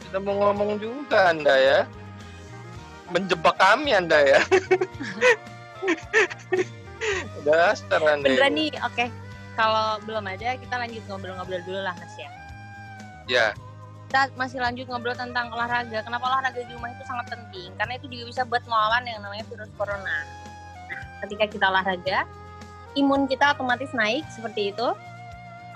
[0.00, 1.80] tidak mau ngomong juga Anda ya.
[3.08, 4.40] menjebak kami Anda ya.
[7.46, 8.26] Dasar Anda.
[8.28, 8.68] Beneran ini.
[8.68, 9.06] nih, oke.
[9.56, 12.30] Kalau belum ada, kita lanjut ngobrol-ngobrol dulu lah, Mas ya.
[13.28, 13.46] Ya,
[14.08, 16.00] Kita masih lanjut ngobrol tentang olahraga.
[16.00, 17.68] Kenapa olahraga di rumah itu sangat penting?
[17.76, 20.24] Karena itu juga bisa buat melawan yang namanya virus corona.
[20.88, 22.24] Nah, ketika kita olahraga,
[22.96, 24.88] imun kita otomatis naik seperti itu.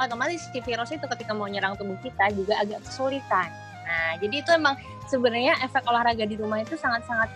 [0.06, 3.48] Otomatis si virus itu ketika mau nyerang tubuh kita juga agak kesulitan.
[3.82, 4.74] Nah, jadi itu emang
[5.10, 7.28] sebenarnya efek olahraga di rumah itu sangat-sangat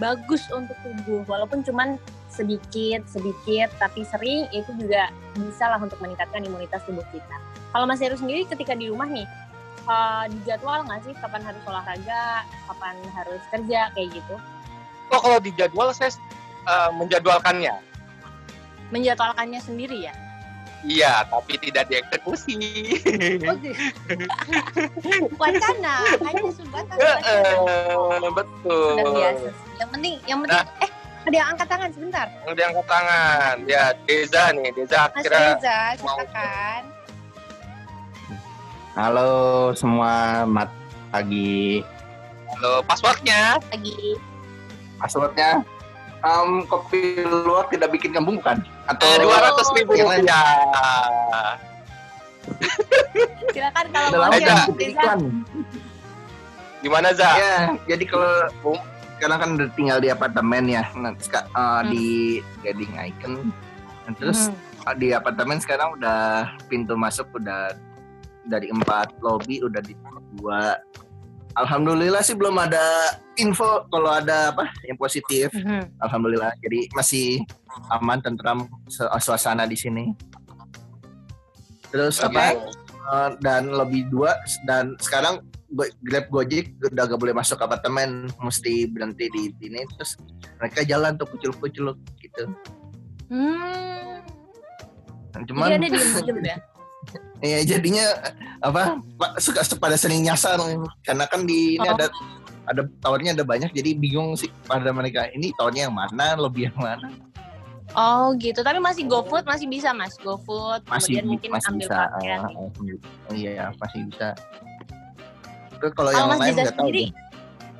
[0.00, 1.22] bagus untuk tubuh.
[1.28, 2.00] Walaupun cuman
[2.32, 7.36] sedikit, sedikit, tapi sering itu juga bisa lah untuk meningkatkan imunitas tubuh kita.
[7.70, 9.28] Kalau Mas Heru sendiri ketika di rumah nih,
[9.86, 14.36] eh, di jadwal nggak sih kapan harus olahraga, kapan harus kerja kayak gitu?
[15.10, 16.14] oh kalau di jadwal saya
[16.70, 17.74] eh, menjadwalkannya.
[18.90, 20.14] Menjadwalkannya sendiri ya?
[20.80, 22.56] Iya, tapi tidak dieksekusi.
[23.44, 23.56] Oh,
[25.40, 26.40] wacana, hanya
[26.96, 28.96] eh, betul.
[28.96, 29.48] Biasa.
[29.76, 30.64] Yang penting, yang penting, Nah.
[30.80, 30.90] eh
[31.20, 32.26] ada yang angkat tangan sebentar.
[32.48, 33.56] Yang diangkat tangan.
[33.68, 34.72] Ya, Deza nih.
[34.72, 36.82] Deza Mas kira Reza, mau- silakan.
[38.96, 39.30] Halo
[39.76, 40.72] semua, mat
[41.12, 41.84] pagi.
[42.56, 43.60] Halo, passwordnya.
[43.68, 44.16] Lagi.
[44.96, 45.60] Passwordnya
[46.24, 48.60] um, kopi luar tidak bikin kembung bukan?
[48.90, 50.42] Atau Eh, Dua ratus ribu rupiah.
[53.54, 55.20] Silakan kalau mau kan iklan.
[56.80, 57.30] Gimana, Za?
[57.36, 58.32] Ya, jadi kalau
[59.14, 61.92] sekarang kan udah tinggal di apartemen ya, nah, seka- uh, Hmm.
[61.92, 63.52] di Gading Icon.
[64.08, 64.96] Nah, terus Hmm.
[64.96, 67.76] di apartemen sekarang udah pintu masuk udah
[68.48, 69.92] dari empat lobby udah di
[70.34, 70.80] dua.
[71.58, 72.82] Alhamdulillah sih belum ada
[73.34, 75.50] info kalau ada apa yang positif.
[75.50, 75.98] Mhm.
[75.98, 76.54] Alhamdulillah.
[76.62, 77.42] Jadi masih
[77.90, 80.14] aman, tentram su- suasana di sini.
[81.90, 82.38] Terus Oke.
[82.38, 82.54] apa?
[83.00, 85.42] eh, dan lebih dua dan sekarang
[86.02, 89.82] Grab Gojek udah gak boleh masuk apartemen, mesti berhenti di sini.
[89.98, 90.18] Terus
[90.58, 92.42] mereka jalan tuh kucul-kucul gitu.
[93.30, 94.22] Hmm.
[95.30, 96.56] Nah, Jadi Cuman ada diem-diem ya?
[97.40, 98.04] Ya jadinya
[98.60, 99.00] apa?
[99.16, 100.60] pa- Suka pada sering nyasar
[101.00, 101.94] karena kan di ini Oh.
[101.94, 102.06] ada
[102.66, 106.76] ada towernya ada banyak jadi bingung sih pada mereka ini towernya yang mana, lobby yang
[106.76, 107.08] mana.
[107.90, 111.96] Oh gitu, tapi masih GoFood masih bisa mas, GoFood, masih kemudian mungkin masih ambil bisa
[112.06, 112.40] pakaian.
[112.46, 112.70] oh
[113.32, 114.28] iya masih bisa
[115.74, 117.04] Terus kalau Kalau yang Mas lain nggak tahu sendiri,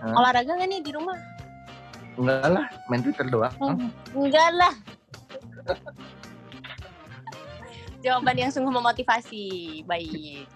[0.03, 1.17] olahraga nggak nih di rumah?
[2.19, 3.77] enggak lah main twitter doang Oh.
[4.19, 4.75] Enggak lah.
[8.01, 9.45] Jawaban yang sungguh memotivasi,
[9.85, 10.49] baik.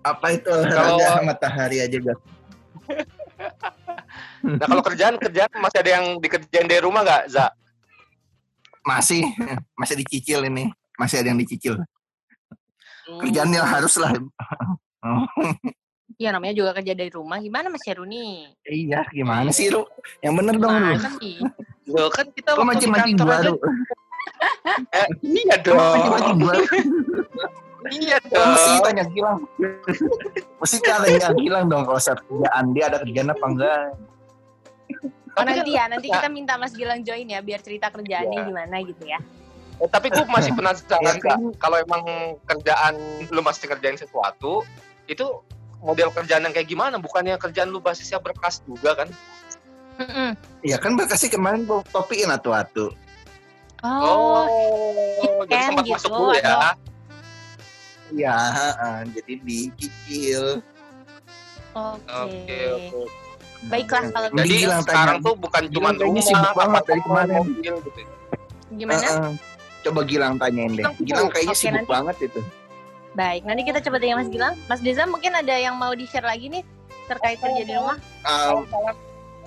[0.00, 2.18] apa itu olahraga Kalau- matahari aja gak
[4.46, 7.50] Nah, kalau kerjaan, kerjaan masih ada yang dikerjain dari rumah nggak, Za?
[8.80, 9.26] masih
[9.74, 11.74] masih dicicil ini masih ada yang dicicil
[13.02, 13.18] Hmm.
[13.20, 14.14] kerjaannya harus lah
[16.16, 17.38] Ya namanya juga kerja dari rumah.
[17.38, 18.50] Gimana Mas Heruni?
[18.64, 19.86] iya gimana sih lu
[20.18, 21.38] yang bener dong lu Mana sih?
[21.86, 23.38] Loh, kan kita di mancing-mancing gua
[24.90, 26.34] Eh, iya dong.
[27.86, 28.82] Iya mesti dong.
[28.82, 29.38] tanya Gilang
[30.58, 33.82] mesti tanya Gilang dong kalau saat kerjaan dia ada kerjaan apa enggak
[35.36, 38.48] Oh nanti kan- ya, nanti kita minta Mas Gilang join ya, biar cerita kerjaannya Iya.
[38.48, 39.20] gimana gitu ya.
[39.76, 41.36] Eh, tapi gue masih penasaran Iya, Za.
[41.60, 42.02] kalau emang
[42.42, 42.96] kerjaan
[43.28, 44.64] lu masih kerjain sesuatu,
[45.04, 45.26] itu
[45.78, 46.96] model kerjaan yang kayak gimana?
[46.96, 49.08] Bukannya kerjaan lu basisnya berkas juga kan?
[49.96, 50.36] Mm-mm.
[50.60, 52.92] ya kan berkasih kemarin topiin atu-atu
[53.86, 54.44] Oh,
[55.42, 56.58] jadi kan sempat gitu, masuk dulu ya.
[58.06, 60.44] Iya, heeh, jadi dicicil.
[61.72, 62.06] oke.
[62.06, 63.00] Oke, oke.
[63.66, 65.26] Baiklah kalau Jadi Jadi Gilang sekarang tanya.
[65.26, 67.34] tuh bukan cuma rumah, sibuk banget dari kemarin.
[67.40, 67.98] mobil gitu.
[67.98, 68.06] ya.
[68.76, 69.00] gimana?
[69.02, 69.32] Heeh.
[69.82, 70.84] Coba Gilang tanyain deh.
[71.00, 71.90] Gilang kayaknya Oke, sibuk nanti.
[71.90, 72.40] banget itu.
[73.16, 74.54] Baik, nanti kita coba tanya Mas Gilang.
[74.66, 76.62] Mas Deza mungkin ada yang mau di-share lagi nih
[77.06, 77.96] terkait kerja di rumah.
[78.22, 78.60] Ah,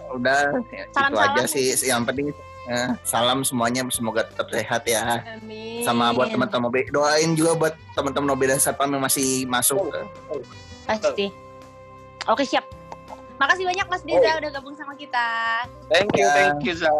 [0.10, 1.36] udah ya, itu Salam-salam.
[1.38, 1.69] aja sih.
[1.86, 2.25] Yang penting
[2.67, 5.24] eh, salam semuanya semoga tetap sehat ya.
[5.38, 5.82] Amin.
[5.82, 9.80] Sama buat teman-teman OB, doain juga buat teman-teman OB dan Satpam yang masih masuk.
[10.84, 11.32] Pasti.
[12.28, 12.65] Oke, siap.
[13.39, 15.63] Makasih banyak Mas Deza udah gabung sama kita.
[15.88, 16.36] Thank you, Ya.
[16.36, 16.91] thank you Za.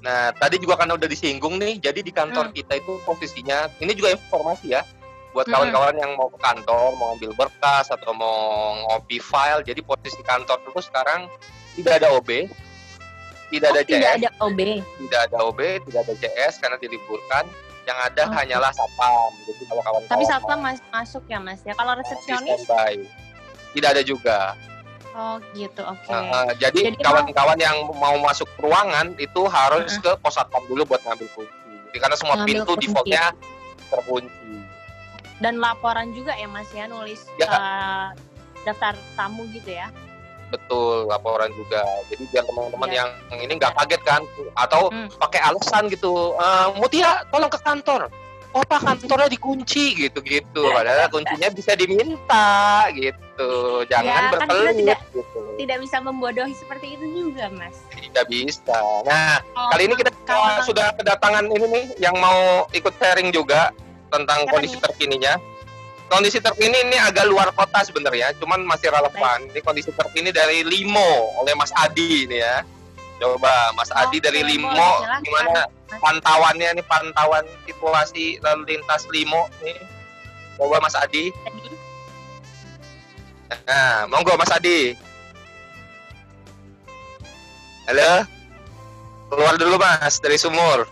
[0.00, 1.80] Nah, tadi juga kan udah disinggung nih.
[1.80, 4.84] Jadi di kantor kita itu posisinya, ini juga informasi ya,
[5.32, 5.54] buat Hmm.
[5.56, 8.36] kawan-kawan yang mau ke kantor, mau ambil berkas atau mau
[8.80, 9.60] ngopi file.
[9.60, 11.28] Jadi posisi kantor itu sekarang
[11.76, 12.48] tidak ada OB,
[13.50, 14.60] tidak ada Oh, tidak CS, ada OB.
[14.98, 17.44] tidak ada OB, tidak ada CS karena diliburkan.
[17.80, 18.34] Yang ada Oke.
[18.36, 19.30] hanyalah satpam.
[19.42, 21.72] Jadi kalau kawan-kawan Tapi satpam mas masuk ya Mas ya.
[21.72, 22.62] Kalau resepsionis
[23.70, 24.38] tidak ada juga.
[25.10, 25.82] Oh, gitu.
[25.82, 26.06] Oke.
[26.06, 30.14] Uh, uh, jadi kawan-kawan yang mau masuk ruangan itu harus Uh-uh.
[30.14, 31.50] ke pos satpam dulu buat ngambil kunci.
[31.90, 32.86] Jadi karena semua Ngambil pintu kunci.
[32.86, 33.24] defaultnya
[33.88, 34.52] terkunci.
[35.40, 37.48] Dan laporan juga ya Mas ya nulis Ya.
[37.48, 38.06] eh,
[38.62, 39.88] daftar tamu gitu ya.
[40.50, 41.80] Betul laporan juga.
[42.06, 43.06] Jadi biar teman-teman Iya.
[43.30, 44.22] yang ini nggak kaget kan,
[44.54, 45.08] atau Hmm.
[45.16, 48.10] pakai alasan gitu, "Eh, Mutia tolong ke kantor.
[48.50, 50.62] Oh pak kantornya dikunci gitu-gitu.
[50.74, 53.50] Padahal kuncinya bisa diminta gitu.
[53.86, 55.40] Jangan Ya, kan berkelit tidak- gitu.
[55.54, 57.78] Tidak bisa membodohi seperti itu juga, Mas.
[57.88, 58.74] Tidak bisa.
[59.06, 63.70] Nah Kalau- kali ini kita kalau- sudah kedatangan ini nih yang mau ikut sharing juga
[64.10, 65.38] tentang kondisi terkininya.
[66.10, 69.46] Kondisi terkini ini agak luar kota sebenarnya, cuman masih relevan.
[69.54, 72.66] Ini kondisi terkini dari Limo oleh Mas Adi ini ya.
[73.22, 75.22] Coba Mas Adi Oke, dari Limo silakan.
[75.22, 75.60] gimana
[76.02, 79.78] pantauannya nih pantauan situasi lalu lintas Limo nih.
[80.58, 81.30] Coba Mas Adi.
[83.70, 84.98] Nah, monggo Mas Adi.
[87.86, 88.26] Halo.
[89.30, 90.90] Keluar dulu Mas dari sumur.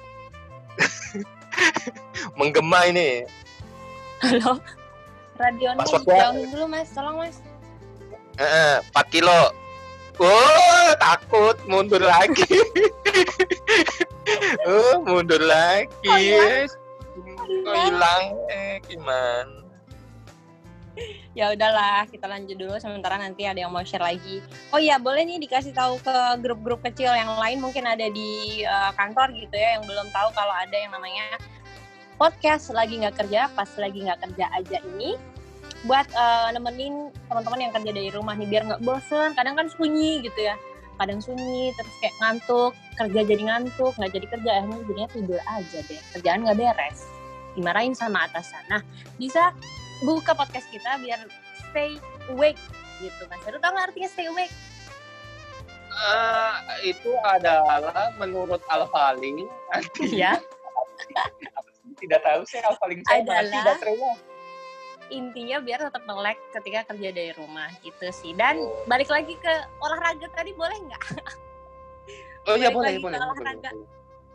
[2.39, 3.27] Menggema ini.
[4.23, 4.63] Halo.
[5.39, 6.91] Radionya jauhin dulu, Mas.
[6.91, 7.39] Tolong, Mas.
[8.39, 9.55] Heeh, 4 kilo.
[10.19, 12.43] Oh, takut mundur lagi.
[14.67, 16.11] oh, mundur lagi.
[16.11, 16.67] Oh, hilang.
[17.63, 18.25] Kok hilang?
[18.51, 19.59] Eh, gimana?
[21.39, 24.43] Ya udahlah, kita lanjut dulu sementara nanti ada yang mau share lagi.
[24.75, 28.91] Oh iya, boleh nih dikasih tahu ke grup-grup kecil yang lain mungkin ada di eh,
[28.99, 31.39] kantor gitu ya yang belum tahu kalau ada yang namanya
[32.19, 35.15] podcast lagi nggak kerja, pas lagi nggak kerja aja ini
[35.87, 39.33] buat eh, nemenin teman-teman yang kerja dari rumah nih biar nggak bosen.
[39.39, 40.59] Kadang kan sunyi gitu ya,
[40.99, 45.79] kadang sunyi terus kayak ngantuk, kerja jadi ngantuk, nggak jadi kerja, akhirnya jadinya tidur aja
[45.87, 46.99] deh, kerjaan nggak beres,
[47.55, 48.63] dimarahin sama atasan.
[48.67, 48.83] Nah,
[49.17, 49.55] bisa
[50.03, 51.23] buka podcast kita biar
[51.71, 51.95] stay
[52.35, 52.59] awake
[52.99, 53.41] gitu mas.
[53.47, 54.55] Lu tau nggak artinya stay awake?
[55.99, 56.55] Eh,
[56.95, 59.51] itu adalah menurut Alfaling
[59.99, 60.39] Iya.
[61.99, 64.13] Tidak tahu sih Alfaling saya mati Adalah- baterainya.
[65.09, 68.37] Intinya biar tetap melek ketika kerja dari rumah gitu sih.
[68.37, 71.03] Dan balik lagi ke olahraga tadi boleh nggak?
[72.49, 73.29] Oh iya Balik boleh lagi ke boleh boleh.
[73.29, 73.71] olahraga.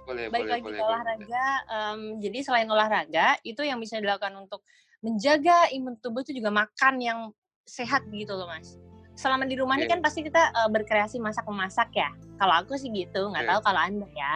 [0.03, 0.77] Boleh Balik boleh lagi boleh.
[0.77, 0.93] ke boleh.
[0.93, 1.45] olahraga.
[1.65, 4.61] em, jadi selain olahraga itu yang bisa dilakukan untuk
[5.01, 7.19] menjaga imun tubuh itu juga makan yang
[7.65, 8.77] sehat gitu loh mas.
[9.17, 9.93] Selama di rumah ini Oke.
[9.97, 12.09] kan pasti kita eh, berkreasi masak memasak ya.
[12.37, 13.49] Kalau aku sih gitu, nggak Oke.
[13.49, 14.35] tahu kalau anda ya.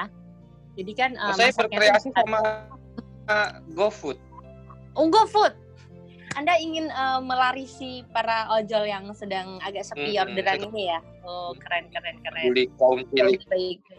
[0.73, 2.37] Jadi kan Oh, saya berkreasi sama
[3.27, 4.17] uh, GoFood.
[4.95, 5.53] Oh, GoFood.
[6.35, 10.99] Anda ingin eh, melarisi para ojol yang sedang agak sepi Mm-mm, orderan saya- ini ya?
[11.25, 12.45] Oh, keren, keren, keren.
[12.53, 13.41] Beli kaum cilik.
[13.49, 13.97] Baik, baik.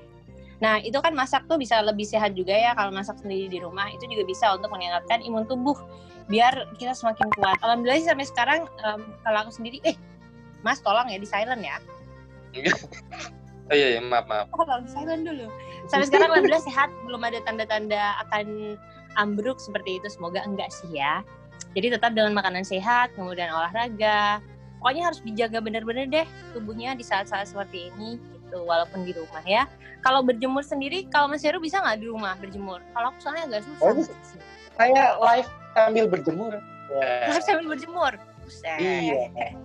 [0.59, 3.91] Nah, itu kan masak tuh bisa lebih sehat juga ya kalau masak sendiri di rumah.
[3.91, 5.75] Itu juga bisa untuk meningkatkan imun tubuh
[6.31, 7.59] biar kita semakin kuat.
[7.59, 9.97] Alhamdulillah sih sampai sekarang em, kalau aku sendiri, eh,
[10.63, 11.79] Mas tolong ya di silent ya.
[13.69, 14.49] Oh iya, iya maaf maaf.
[14.49, 15.45] Tolong silent dulu.
[15.93, 18.81] Sampai sekarang alhamdulillah sehat, belum ada tanda-tanda akan
[19.17, 20.09] ambruk seperti itu.
[20.13, 21.25] Semoga enggak sih ya.
[21.73, 24.43] Jadi tetap dengan makanan sehat, kemudian olahraga.
[24.79, 29.67] Pokoknya harus dijaga benar-benar deh tubuhnya di saat-saat seperti ini gitu, walaupun di rumah ya.
[30.07, 32.79] Kalau berjemur sendiri, kalau Mas Heru bisa nggak di rumah berjemur?
[32.95, 33.91] Kalau aku soalnya agak susah.
[33.91, 34.07] Oh.
[34.79, 36.53] Saya live sambil berjemur.
[37.27, 38.13] Harus sambil berjemur.
[38.47, 38.79] Buset.
[38.79, 39.59] Iya.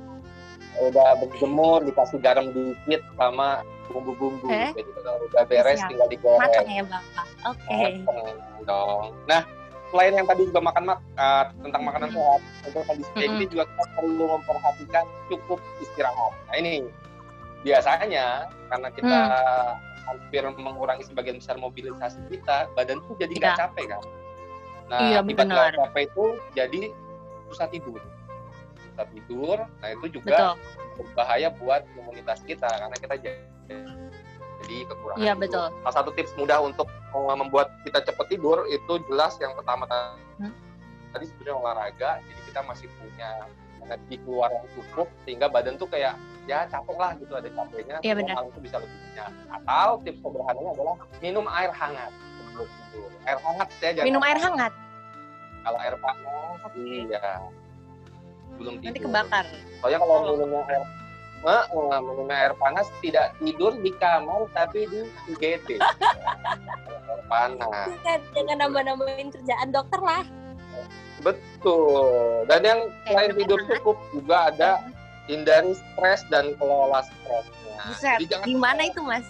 [0.81, 3.61] Udah berjemur, dikasih garam dikit sama
[3.93, 4.49] bumbu-bumbu.
[4.49, 4.73] Eh?
[4.73, 5.89] Jadi kalau udah beres Siap.
[5.93, 6.41] tinggal digoreng.
[6.41, 7.25] Matang ya Bapak.
[7.45, 7.77] Oke.
[8.01, 9.05] Mateng dong.
[9.29, 9.41] Nah,
[9.93, 12.17] selain yang tadi juga makan mak uh, tentang makanan Mm-mm.
[12.17, 13.37] sehat, untuk kondisi kayak Mm-mm.
[13.37, 16.33] gini juga kita perlu memperhatikan cukup istirahat.
[16.49, 16.73] Nah ini
[17.61, 18.25] biasanya
[18.73, 19.75] karena kita Hmm.
[20.03, 23.61] hampir mengurangi sebagian besar mobilisasi kita, badan tuh jadi nggak Iya.
[23.63, 24.03] capek kan.
[24.91, 26.81] Nah, Iya, nggak capek itu jadi
[27.47, 28.01] susah tidur.
[28.93, 30.53] Susah tidur, nah itu juga Betul.
[31.01, 33.41] berbahaya buat imunitas kita karena kita jadi
[34.63, 35.67] jadi kekurangan Iya, betul.
[35.81, 39.89] Salah satu tips mudah untuk uh, membuat kita cepat tidur itu jelas yang pertama
[40.33, 40.49] Hmm.
[41.09, 43.45] tadi sebenarnya olahraga, jadi kita masih punya
[43.85, 48.13] energi keluar yang cukup sehingga badan tuh kayak ya capek lah gitu ada capeknya, Iya,
[48.17, 48.45] benar.
[48.49, 49.33] itu bisa lebih kenyang.
[49.49, 53.09] Atau tips sederhananya adalah minum air hangat sebelum tidur.
[53.25, 54.73] Air hangat ya jangan Minum air hangat,
[55.63, 57.21] kalau air panas iya
[58.55, 58.85] belum tidur.
[58.85, 59.45] nanti kebakar.
[59.79, 60.23] Soalnya kalau Oh.
[60.35, 60.83] minumnya air
[61.43, 65.75] Wah, wah, minumnya air panas tidak tidur di kamar tapi di IGD.
[67.11, 67.91] air panas.
[67.99, 70.23] Jangan, jangan nambah-nambahin kerjaan dokter lah.
[71.19, 72.47] Betul.
[72.47, 74.71] Dan yang selain minum air tidur cukup juga ada
[75.25, 77.75] hindari stres dan kelola stresnya.
[77.85, 79.27] Buset, Jadi jangan gimana itu mas?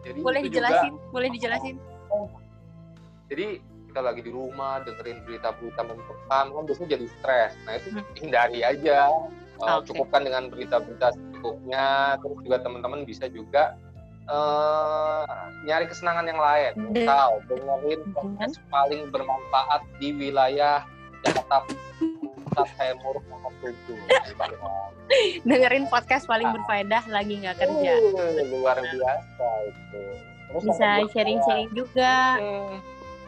[0.00, 0.92] Jadi Boleh itu dijelasin?
[0.92, 1.74] Juga, Boleh dijelasin?
[3.26, 3.58] jadi
[3.96, 7.52] kita lagi di rumah dengerin berita-berita mentekan kan biasanya jadi stres.
[7.64, 8.04] Nah itu Hmm.
[8.12, 9.08] hindari aja.
[9.56, 9.80] Uh.
[9.88, 12.20] Cukupkan dengan berita-berita secukupnya.
[12.20, 13.72] Terus juga teman-teman bisa juga
[14.26, 15.24] eh,
[15.64, 16.72] nyari kesenangan yang lain.
[16.76, 18.12] Dan- Misal dengerin Dengan?
[18.12, 20.84] podcast paling bermanfaat di wilayah
[21.22, 21.64] Jakarta
[22.76, 23.96] kayak muruk nomor tujuh.
[25.40, 30.02] dengerin podcast paling berfaedah lagi nggak kerja Uh, luar biasa itu.
[30.46, 32.76] Terus bisa sharing-sharing juga Hmm.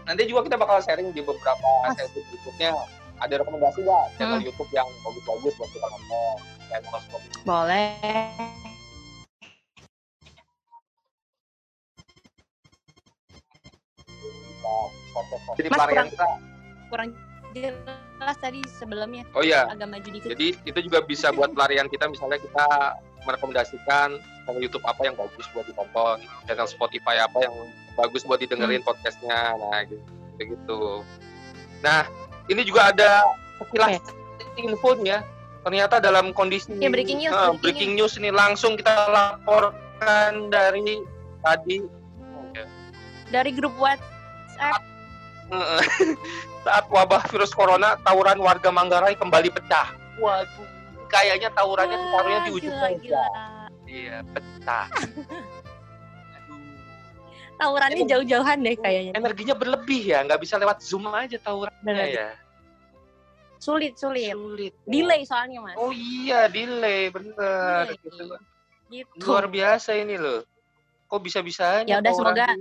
[0.08, 2.72] Nanti juga kita bakal sharing di beberapa sesi berikutnya.
[3.18, 4.46] Ada rekomendasi nggak channel Hmm.
[4.46, 6.36] YouTube yang bagus-bagus buat kita nonton?
[6.64, 7.42] Channel Spotify.
[7.44, 7.92] boleh
[15.56, 16.26] Jadi Mas, kurang- kita.
[16.88, 17.08] kurang
[17.50, 22.06] jelas tadi sebelumnya Oh iya, agak maju dikit jadi itu juga bisa buat pelarian kita.
[22.06, 22.66] Misalnya kita
[23.24, 26.16] merekomendasikan channel YouTube apa yang bagus buat ditonton,
[26.46, 27.54] channel Spotify apa yang
[27.98, 28.88] bagus buat didengerin Hmm.
[28.88, 30.06] podcastnya, nah gitu,
[30.38, 30.80] gitu.
[31.82, 32.06] Nah,
[32.46, 33.26] ini juga ada
[33.58, 33.98] sekilas
[34.56, 35.26] infonya.
[35.66, 41.02] Ternyata dalam kondisi Ya, breaking news, eh, breaking breaking news ini langsung kita laporkan dari
[41.42, 41.82] tadi
[43.28, 44.80] dari grup WhatsApp
[46.64, 49.92] saat wabah virus corona tawuran warga Manggarai kembali pecah.
[50.16, 50.68] Waduh,
[51.08, 52.96] kayaknya tawurannya ditaruhnya di ujung gila, saja.
[53.00, 53.26] gila.
[53.84, 54.86] Iya, pecah.
[57.58, 62.30] Tawurannya jauh-jauhan deh kayaknya energinya berlebih ya, nggak bisa lewat zoom aja tawurannya ya.
[63.58, 64.70] sulit sulit Sulit.
[64.78, 64.86] ya.
[64.86, 67.90] delay soalnya mas Oh iya, delay, bener.
[67.90, 67.98] Delay.
[67.98, 68.24] Gitu.
[68.88, 70.46] gitu Luar biasa ini loh.
[71.04, 72.54] Kok bisa-bisanya Ya udah, semoga-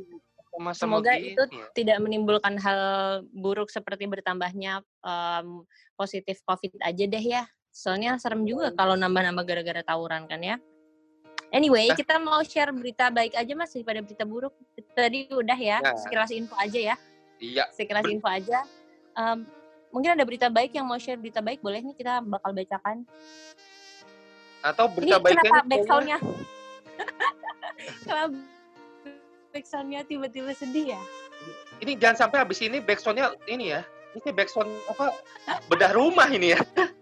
[0.73, 1.69] semoga itu ya?
[1.71, 2.81] tidak menimbulkan hal
[3.29, 5.61] buruk seperti bertambahnya em,
[5.93, 10.57] positif covid aja deh ya soalnya serem juga kalau nambah-nambah gara-gara tawuran kan ya
[11.49, 11.95] anyway Nah.
[11.95, 14.53] kita mau share berita baik aja mas daripada berita buruk.
[14.91, 15.95] Tadi udah ya Nah.
[15.95, 16.95] sekilas info aja ya.
[17.37, 18.59] Iya, sekilas Ber- info aja.
[19.13, 19.45] Em,
[19.89, 23.05] mungkin ada berita baik yang mau share berita baik boleh nih kita bakal bacakan.
[24.59, 26.17] Atau ini berita baiknya kenapa nih backsoundnya
[28.03, 28.27] kenapa
[29.49, 31.01] backsoundnya tiba-tiba sedih ya?
[31.77, 33.85] Ini jangan sampai habis ini backsoundnya ini ya.
[34.13, 35.13] Ini backsound apa?
[35.69, 36.59] Bedah rumah ini ya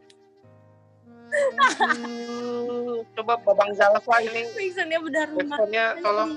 [3.15, 4.43] coba babang Zalfa ini.
[4.53, 5.57] Backsoundnya bedah rumah
[6.01, 6.31] tolong.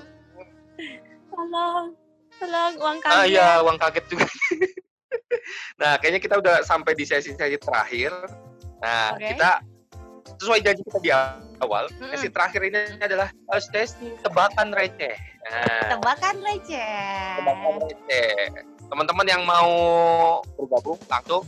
[1.31, 1.85] Tolong.
[2.39, 3.31] Tolong uang ah kaget.
[3.35, 4.27] iya uang kaget juga.
[5.81, 8.13] Nah kayaknya kita udah sampai di sesi-sesi terakhir.
[8.85, 9.33] Nah Oke.
[9.33, 9.65] kita
[10.39, 11.11] sesuai janji kita di
[11.65, 12.13] awal Mm-mm.
[12.15, 15.17] sesi terakhir ini adalah uh, sesi tebakan receh.
[15.49, 17.41] Nah, tebakan receh.
[17.41, 18.33] Tebakan receh.
[18.89, 19.71] Teman-teman yang mau
[20.55, 21.43] bergabung langsung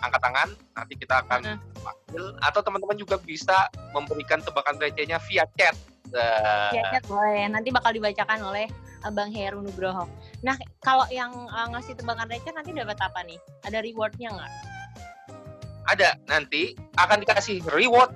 [0.00, 0.48] angkat tangan.
[0.78, 1.58] Nanti kita akan Mm.
[1.80, 5.76] Panggil atau teman-teman juga bisa memberikan tebakan recehnya via chat
[6.10, 8.66] Nah, ya chat boleh nanti bakal dibacakan oleh
[9.06, 10.10] Abang Heru Nugroho.
[10.42, 13.38] Nah kalau yang uh, ngasih tebakan receh nanti dapat apa nih?
[13.62, 14.52] Ada rewardnya nggak?
[15.90, 18.14] ada nanti akan dikasih reward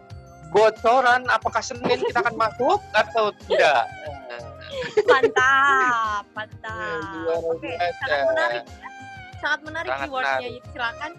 [0.55, 3.83] bocoran apakah Senin kita akan masuk atau tidak
[5.11, 6.99] Mantap, mantap.
[7.23, 7.71] Luar Oke,
[8.03, 8.89] sangat menarik ya.
[9.39, 10.35] Sangat menarik Sangat rewardnya.
[10.35, 10.51] menarik.
[10.51, 11.13] Jadi silakan.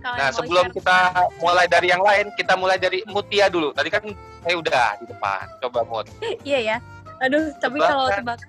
[0.00, 0.96] Kalau nah sebelum share- kita
[1.38, 4.00] mulai dari yang lain kita mulai dari Mutia dulu tadi kan
[4.40, 6.06] saya udah di depan coba Mut
[6.48, 6.76] Iya ya.
[7.20, 8.48] Aduh, tapi Tebakan kalau tebakan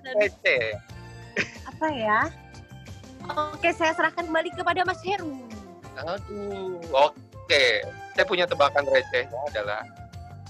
[1.66, 2.20] apa ya?
[3.52, 5.44] Oke, saya serahkan kembali kepada Mas Heru.
[5.94, 7.64] aduh oke
[8.10, 9.84] saya punya tebakan recehnya adalah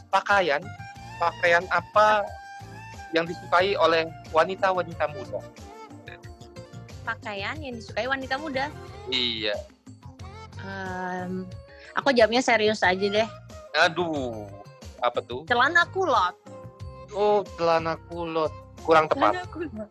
[0.06, 0.62] pakaian
[1.18, 2.22] pakaian apa
[3.10, 5.42] yang disukai oleh wanita-wanita muda
[7.02, 8.70] Pakaian yang disukai wanita muda.
[9.10, 9.58] iya
[10.62, 11.44] Em,
[11.92, 13.28] aku jawabnya serius aja deh.
[13.74, 14.46] aduh
[14.98, 16.36] apa tuh Celana kulot.
[17.10, 19.70] oh celana kulot kurang tepat Celana kulot.
[19.72, 19.90] Kurang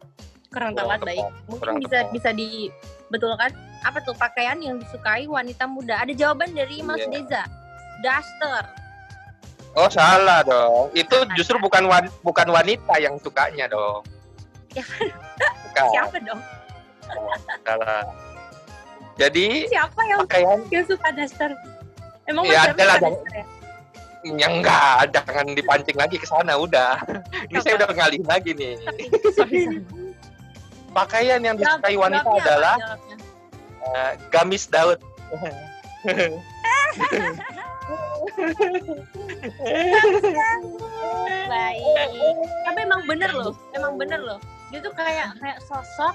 [0.49, 1.25] Kurang tepat tepat, baik.
[1.45, 2.12] Mungkin kurang bisa tepat.
[2.12, 5.95] bisa dibetulkan apa tuh pakaian yang disukai wanita muda?
[5.97, 7.07] Ada jawaban dari Mas Iya.
[7.10, 7.43] Deza.
[7.99, 8.63] Duster.
[9.71, 10.91] Oh salah dong.
[10.91, 14.04] Itu justru bukan wan- bukan wanita yang sukanya dong.
[14.71, 14.83] Ya.
[15.63, 16.41] Bukan, Siapa dong?
[17.62, 18.04] salah.
[19.22, 21.54] Jadi Siapa yang pakaian yang suka duster?
[22.26, 23.46] Emang Ya, ada lah, ya?
[24.22, 26.98] yang enggak, jangan dipancing lagi ke sana udah.
[27.50, 28.78] Ini saya udah ngalihin lagi nih.
[30.94, 33.15] Pakaian yang disukai wanita jawabnya adalah jawabnya?
[33.82, 34.98] eh, gamis Daud.
[41.50, 41.82] Baik.
[42.65, 44.40] Tapi emang bener loh, emang bener loh.
[44.69, 46.13] Dia tuh kayak kayak sosok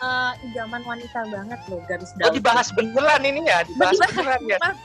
[0.00, 2.34] eh, idaman wanita banget loh garis Oh daun.
[2.34, 4.12] dibahas beneran ini ya, dibahas Dibahas.
[4.14, 4.58] beneran ya.
[4.58, 4.78] Dibahas.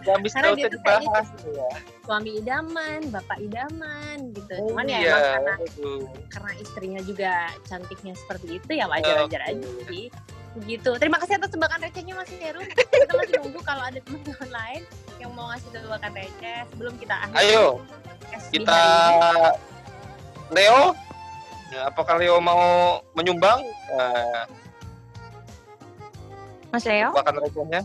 [0.00, 1.68] Gamis Karena dia itu tuh kayaknya dibahas ya.
[2.08, 4.54] Suami idaman, bapak idaman gitu.
[4.56, 5.12] Oh, Cuman ya iya.
[5.12, 6.02] emang karena aduh.
[6.32, 7.32] karena istrinya juga
[7.68, 10.08] cantiknya seperti itu ya wajar-wajar aja sih.
[10.56, 10.90] Begitu.
[10.98, 12.64] Terima kasih atas tebakan recehnya Mas Heru.
[12.64, 14.82] Kita masih nunggu kalau ada teman-teman lain
[15.20, 17.38] yang mau ngasih tebakan receh sebelum kita akhiri.
[17.44, 17.66] Ayo
[18.50, 18.80] kita.
[20.50, 20.96] Leo
[21.70, 22.60] ya, apakah Leo mau
[23.14, 23.62] menyumbang
[23.92, 24.42] eh,
[26.68, 27.10] Mas Leo.
[27.10, 27.82] bahkan recehnya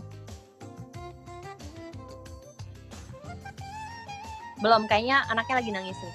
[4.56, 6.14] Belum, kayaknya anaknya lagi nangis nih.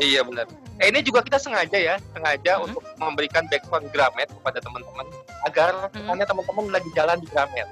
[0.00, 0.46] Iya benar.
[0.78, 2.64] Eh ini juga kita sengaja ya, sengaja Hmm.
[2.64, 5.04] untuk memberikan background Gramet kepada teman-teman
[5.44, 5.92] agar Hmm.
[5.92, 7.68] kesannya teman-teman lagi jalan di Gramet.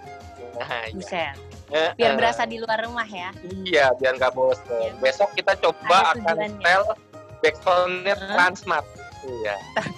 [0.57, 0.93] Nah, iya.
[0.93, 1.37] Buset.
[1.67, 3.33] Eh, Biar eh, berasa di luar rumah ya.
[3.65, 4.69] Iya, biar nggak bosan.
[4.69, 4.93] Iya.
[5.01, 6.83] Besok kita coba akan setel
[7.41, 8.31] backgroundnya Hmm.
[8.33, 8.87] Transmart.
[9.27, 9.57] Iya.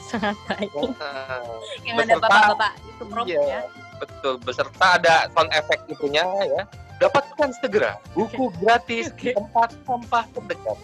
[0.09, 0.71] Sangat baik.
[0.73, 1.45] Heeh.
[1.85, 3.61] Yang ada Beserta- bapak-bapak itu prop Iya, ya.
[3.97, 4.35] betul.
[4.41, 6.63] Beserta ada sound effect itunya ya.
[6.99, 10.79] Dapatkan segera buku gratis di tempat sampah terdekat.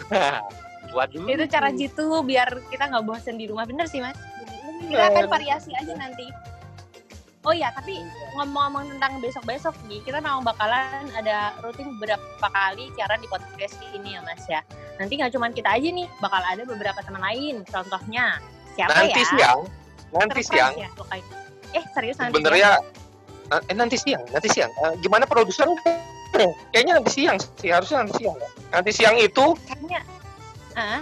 [0.94, 1.26] Waduh.
[1.26, 3.66] Itu cara jitu biar kita nggak bosen di rumah.
[3.66, 4.14] Bener sih, Mas.
[4.84, 6.28] Kita akan variasi aja nanti.
[7.44, 8.00] Oh iya, tapi
[8.38, 14.16] ngomong-ngomong tentang besok-besok nih, kita memang bakalan ada rutin beberapa kali siaran di podcast ini
[14.16, 14.64] ya Mas ya.
[14.94, 17.66] Nanti nggak cuma kita aja nih, bakal ada beberapa teman lain.
[17.66, 18.38] Contohnya
[18.74, 19.26] siapa Nanti ya?
[19.34, 19.60] siang,
[20.10, 20.72] nanti Surprise siang.
[20.78, 20.88] ya.
[21.74, 22.70] Eh serius nanti Sebenarnya
[23.50, 24.70] eh nanti siang, nanti siang.
[24.70, 25.66] Eh, gimana produser?
[26.34, 28.36] Eh, Kayaknya nanti siang sih, harusnya nanti siang.
[28.38, 28.48] ya.
[28.70, 30.00] Nanti siang itu Kayaknya,
[30.74, 31.00] ah,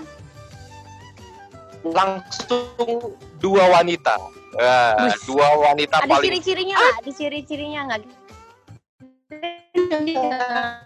[1.82, 4.16] langsung dua wanita.
[4.53, 5.16] Eh, Wih.
[5.24, 6.97] dua wanita ada paling ciri-cirinya nggak?
[7.01, 8.01] Ada ciri-cirinya nggak?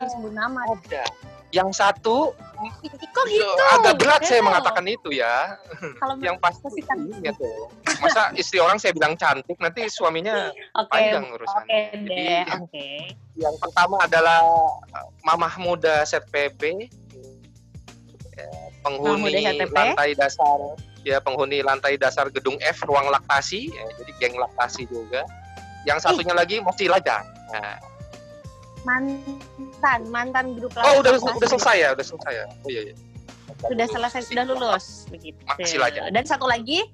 [0.06, 0.60] Sebut nama.
[0.70, 1.02] ada.
[1.54, 2.34] Yang satu
[3.12, 3.48] Kok gitu?
[3.76, 4.48] agak berat saya Bel.
[4.48, 5.56] mengatakan itu ya.
[6.00, 6.98] Kalau Yang pasti kan.
[7.10, 7.48] gitu.
[8.00, 11.64] Masa istri orang saya bilang cantik, nanti suaminya Oke, panjang urusannya.
[11.64, 12.88] Oke Jadi, deh, oke.
[13.36, 14.40] yang pertama adalah
[14.96, 16.88] uh, mamah muda set PB
[18.36, 18.52] Ya,
[18.84, 20.60] penghuni lantai dasar
[21.00, 25.24] ya penghuni lantai dasar gedung F ruang laktasi ya, jadi geng laktasi juga
[25.88, 27.80] yang satunya lagi masih lajang nah,
[28.86, 32.96] Mantan, mantan grup oh udah lawas udah selesai ya udah selesai ya oh iya iya
[33.56, 35.40] Sudah selesai, sudah lulus begitu.
[35.48, 36.12] Masih lajang.
[36.12, 36.84] Dan satu lagi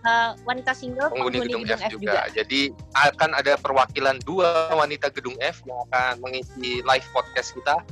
[0.00, 2.24] eh, wanita single penghuni gedung, F, juga.
[2.32, 7.84] Jadi akan ada perwakilan dua wanita gedung F yang akan mengisi live podcast kita.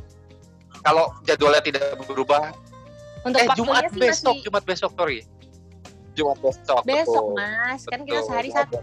[0.85, 2.53] Kalau jadwalnya tidak berubah,
[3.25, 5.25] Untuk eh Jumat sih besok, masih Jumat besok sorry.
[6.15, 6.81] Jumat besok.
[6.87, 7.37] besok betul.
[7.37, 8.79] mas kan kita sehari satu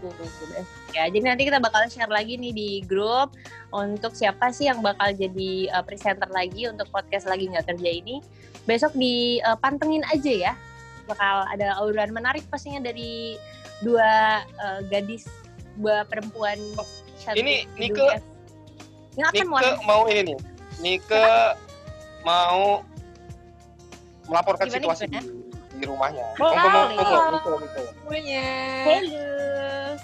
[0.92, 3.32] ya jadi nanti kita bakal share lagi nih di grup
[3.72, 8.20] untuk siapa sih yang bakal jadi uh, presenter lagi untuk podcast lagi nggak kerja ini
[8.68, 10.52] besok dipantengin aja ya
[11.08, 13.40] bakal ada obrolan menarik pastinya dari
[13.80, 15.26] dua uh, gadis
[15.80, 16.60] dua perempuan
[17.18, 18.22] cantik Ini Nike-
[19.12, 19.44] Nike
[19.84, 20.38] mau ini nih.
[20.80, 21.24] Nike
[22.24, 22.80] mau
[24.30, 25.41] melaporkan Gimana, situasi gimana?
[25.82, 26.26] Di, rumahnya.
[26.38, 26.54] Oh.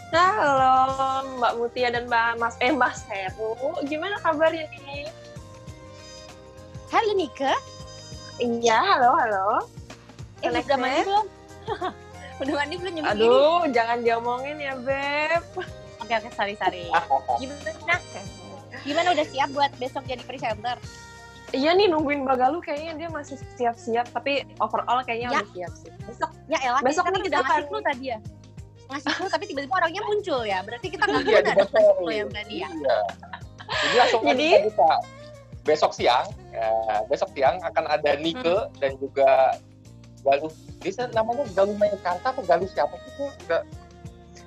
[0.09, 0.75] Nah, halo
[1.39, 3.55] Mbak Mutia dan Mbak Mas eh Mas Heru.
[3.87, 5.07] Gimana kabarnya nih?
[6.91, 7.55] Halo Nika.
[8.43, 9.47] Iya, halo, halo.
[10.43, 10.75] Eh, Connected.
[10.79, 11.27] udah mandi belum?
[12.39, 13.07] udah mandi belum ini?
[13.07, 15.45] Aduh, jangan diomongin ya, Beb.
[15.99, 16.89] Oke oke sorry sorry.
[17.43, 17.97] Gimana?
[18.87, 20.79] Gimana udah siap buat besok jadi presenter?
[21.49, 25.35] Iya nih nungguin Mbak Galuh kayaknya dia masih siap-siap, tapi overall kayaknya Ya.
[25.35, 25.91] udah siap sih.
[26.05, 28.19] Besok Ya elah, Besok kita kan kita ngasih akan- clue tadi ya.
[28.87, 30.59] Ngasih clue tapi tiba-tiba orangnya muncul ya.
[30.61, 31.73] Berarti kita nggak Iya, di dong Boston.
[31.73, 32.69] ngasih clue yang tadi ya.
[32.69, 32.99] Iya.
[33.69, 34.93] Jadi langsung aja Jadi- kita.
[35.61, 36.69] Besok siang, ya,
[37.05, 38.73] besok siang akan ada Nike Hmm.
[38.79, 39.31] dan juga
[40.19, 40.53] Galuh.
[40.79, 43.09] Bisa namanya Galuh Mekanta apa Galuh siapa sih?
[43.11, 43.25] itu?
[43.39, 43.63] Enggak.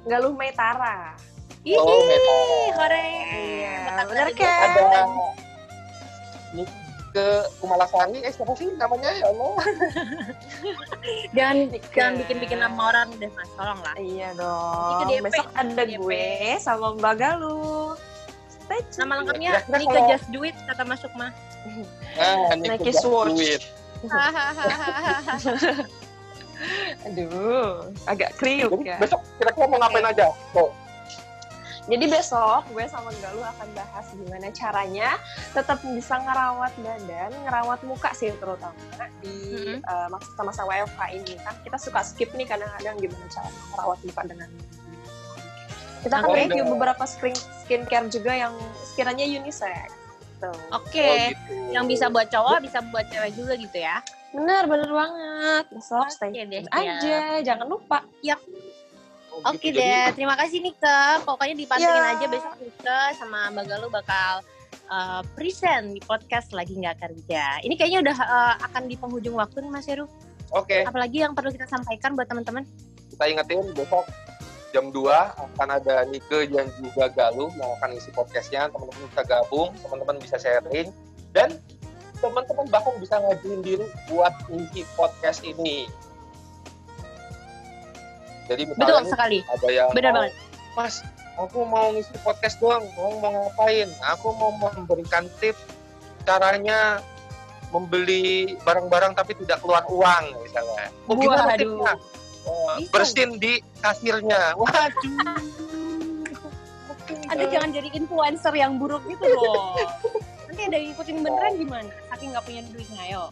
[0.04, 1.14] Galuh Metara.
[1.62, 2.02] Ih, Oh,
[2.74, 3.06] keren.
[3.38, 4.66] Iya, bentar, kan?
[4.66, 5.02] Ada
[6.52, 6.81] Nike
[7.58, 9.54] Kumalasari, eh siapa sih namanya ya Allah?
[11.32, 11.88] Jangan Nika.
[11.92, 13.94] jangan bikin-bikin nama orang deh mas, tolong lah.
[13.96, 15.00] Iya Itu dong.
[15.06, 15.98] DP, Besok ada DP.
[15.98, 16.26] gue
[16.58, 17.90] sama Mbak Galuh.
[18.48, 18.98] Stay tune.
[18.98, 21.28] Nama lengkapnya Kira-kira Nika kalau- Just Do It kata Mas Sukma.
[22.14, 23.30] Nah, Nike Nike Just Swatch.
[23.30, 23.62] Do It.
[27.04, 28.98] Aduh, agak kriuk ya.
[28.98, 30.30] besok kira-kira mau ngapain aja?
[30.54, 30.70] Tuh,
[31.92, 35.20] Jadi besok gue sama Galuh akan bahas gimana caranya
[35.52, 38.80] tetap bisa ngerawat badan, ngerawat muka sih terutama
[39.20, 39.78] di Mhm.
[39.84, 44.50] eh, masa-masa WFH ini kan kita suka skip nih kadang-kadang gimana cara merawat muka dengan
[46.02, 46.40] kita akan Oke.
[46.48, 48.56] review beberapa skin skincare juga yang
[48.88, 49.92] sekiranya unisex.
[50.42, 50.58] Tuh.
[50.74, 51.06] Oke.
[51.06, 51.56] oh gitu.
[51.76, 54.02] Yang bisa buat cowok, bisa buat cewek juga gitu ya.
[54.32, 55.66] Bener, bener banget.
[55.76, 58.02] Besok stay Oke deh, aja, jangan lupa.
[59.32, 59.80] Oh, Oke gitu.
[59.80, 61.24] Jadi, deh, terima kasih Nika.
[61.24, 62.12] Pokoknya dipantengin Ya.
[62.14, 64.32] aja besok Nika sama Mbak Galuh bakal
[64.88, 67.64] uh, present di podcast lagi nggak kerja.
[67.64, 70.06] Ini kayaknya udah uh, akan di penghujung waktu nih Mas Heru.
[70.52, 72.68] Oke, Apalagi yang perlu kita sampaikan buat teman-teman?
[73.12, 74.08] kita ingetin besok
[74.72, 75.04] jam 2
[75.36, 78.72] akan ada Nike dan juga Galuh yang akan isi podcastnya.
[78.72, 80.92] Teman-teman bisa gabung, teman-teman bisa sharing,
[81.32, 81.60] dan
[82.20, 85.88] teman-teman bahkan bisa ngajuin diri buat ngisi podcast ini.
[88.52, 89.40] Jadi Betul sekali.
[89.48, 90.34] ada yang Benar mau, banget.
[90.76, 90.96] Mas,
[91.40, 93.88] aku mau ngisi podcast doang, mau mau ngapain?
[94.16, 95.60] Aku mau memberikan tips
[96.28, 97.00] caranya
[97.72, 100.92] membeli barang-barang tapi tidak keluar uang misalnya.
[101.08, 101.96] Oh, gimana tipsnya?
[102.44, 102.92] Oh, Bisa.
[102.92, 104.60] bersin di kasirnya.
[104.60, 105.16] Waduh.
[107.32, 109.76] Anda jangan jadi influencer yang buruk gitu loh.
[110.52, 111.92] Nanti ada yang ngikutin beneran gimana?
[112.12, 113.24] Saking nggak punya duitnya, ayo.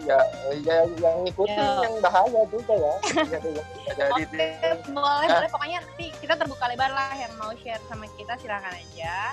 [0.00, 0.18] Ya,
[0.58, 1.80] ya yang ngikutin Ya.
[1.80, 2.94] yang bahaya juga ya.
[3.30, 3.50] Jadi,
[3.86, 4.52] jadi Oke, deh.
[4.88, 5.48] boleh, boleh.
[5.48, 9.30] Pokoknya nanti kita terbuka lebar lah yang mau share sama kita silakan aja.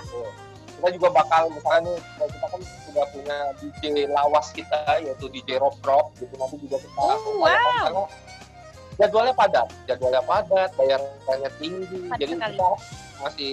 [0.72, 5.78] kita juga bakal misalnya nih kita kan sudah punya DJ lawas kita yaitu DJ Rob
[5.80, 8.08] Rob gitu nanti juga kita Oh, wow.
[8.92, 12.50] jadwalnya padat jadwalnya padat bayarannya tinggi Padat jadi sekali.
[12.50, 12.68] kita
[13.16, 13.52] masih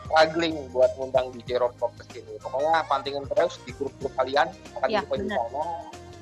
[0.00, 4.88] struggling buat ngundang DJ Rob Rob ke sini pokoknya pantengin terus di grup-grup kalian akan
[4.88, 5.62] Iya, diinfoin di sana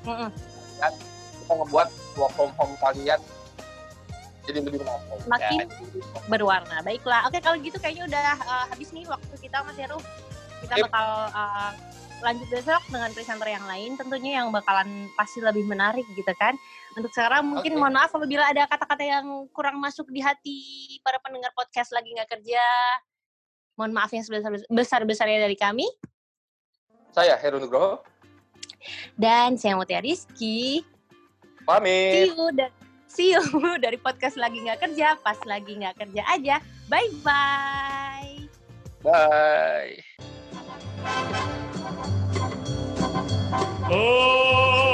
[0.07, 0.29] Mm-mm.
[0.79, 0.93] dan
[1.43, 3.19] kita ngebuat work from home kalian
[4.49, 5.65] jadi lebih menarik Makin Ya,
[6.25, 6.81] berwarna.
[6.81, 10.01] Baiklah, oke kalau gitu kayaknya udah uh, habis nih waktu kita Mas Heru.
[10.59, 10.85] Kita Yep.
[10.89, 11.71] bakal uh,
[12.19, 16.57] lanjut besok dengan presenter yang lain, tentunya yang bakalan pasti lebih menarik gitu kan.
[16.97, 17.79] Untuk sekarang mungkin Oke.
[17.79, 20.59] mohon maaf apabila ada kata-kata yang kurang masuk di hati
[21.05, 22.63] para pendengar podcast lagi nggak kerja.
[23.77, 25.85] Mohon maaf yang sebesar-besarnya dari kami.
[27.09, 28.01] saya Heru Nugroho
[29.15, 30.83] Dan saya Mutia Rizky.
[30.83, 32.73] See pamit you, da-
[33.05, 33.43] see you
[33.83, 36.55] dari podcast lagi nggak kerja, pas lagi nggak kerja aja.
[36.89, 38.49] Bye-bye.
[39.05, 39.95] bye
[43.89, 44.88] Oh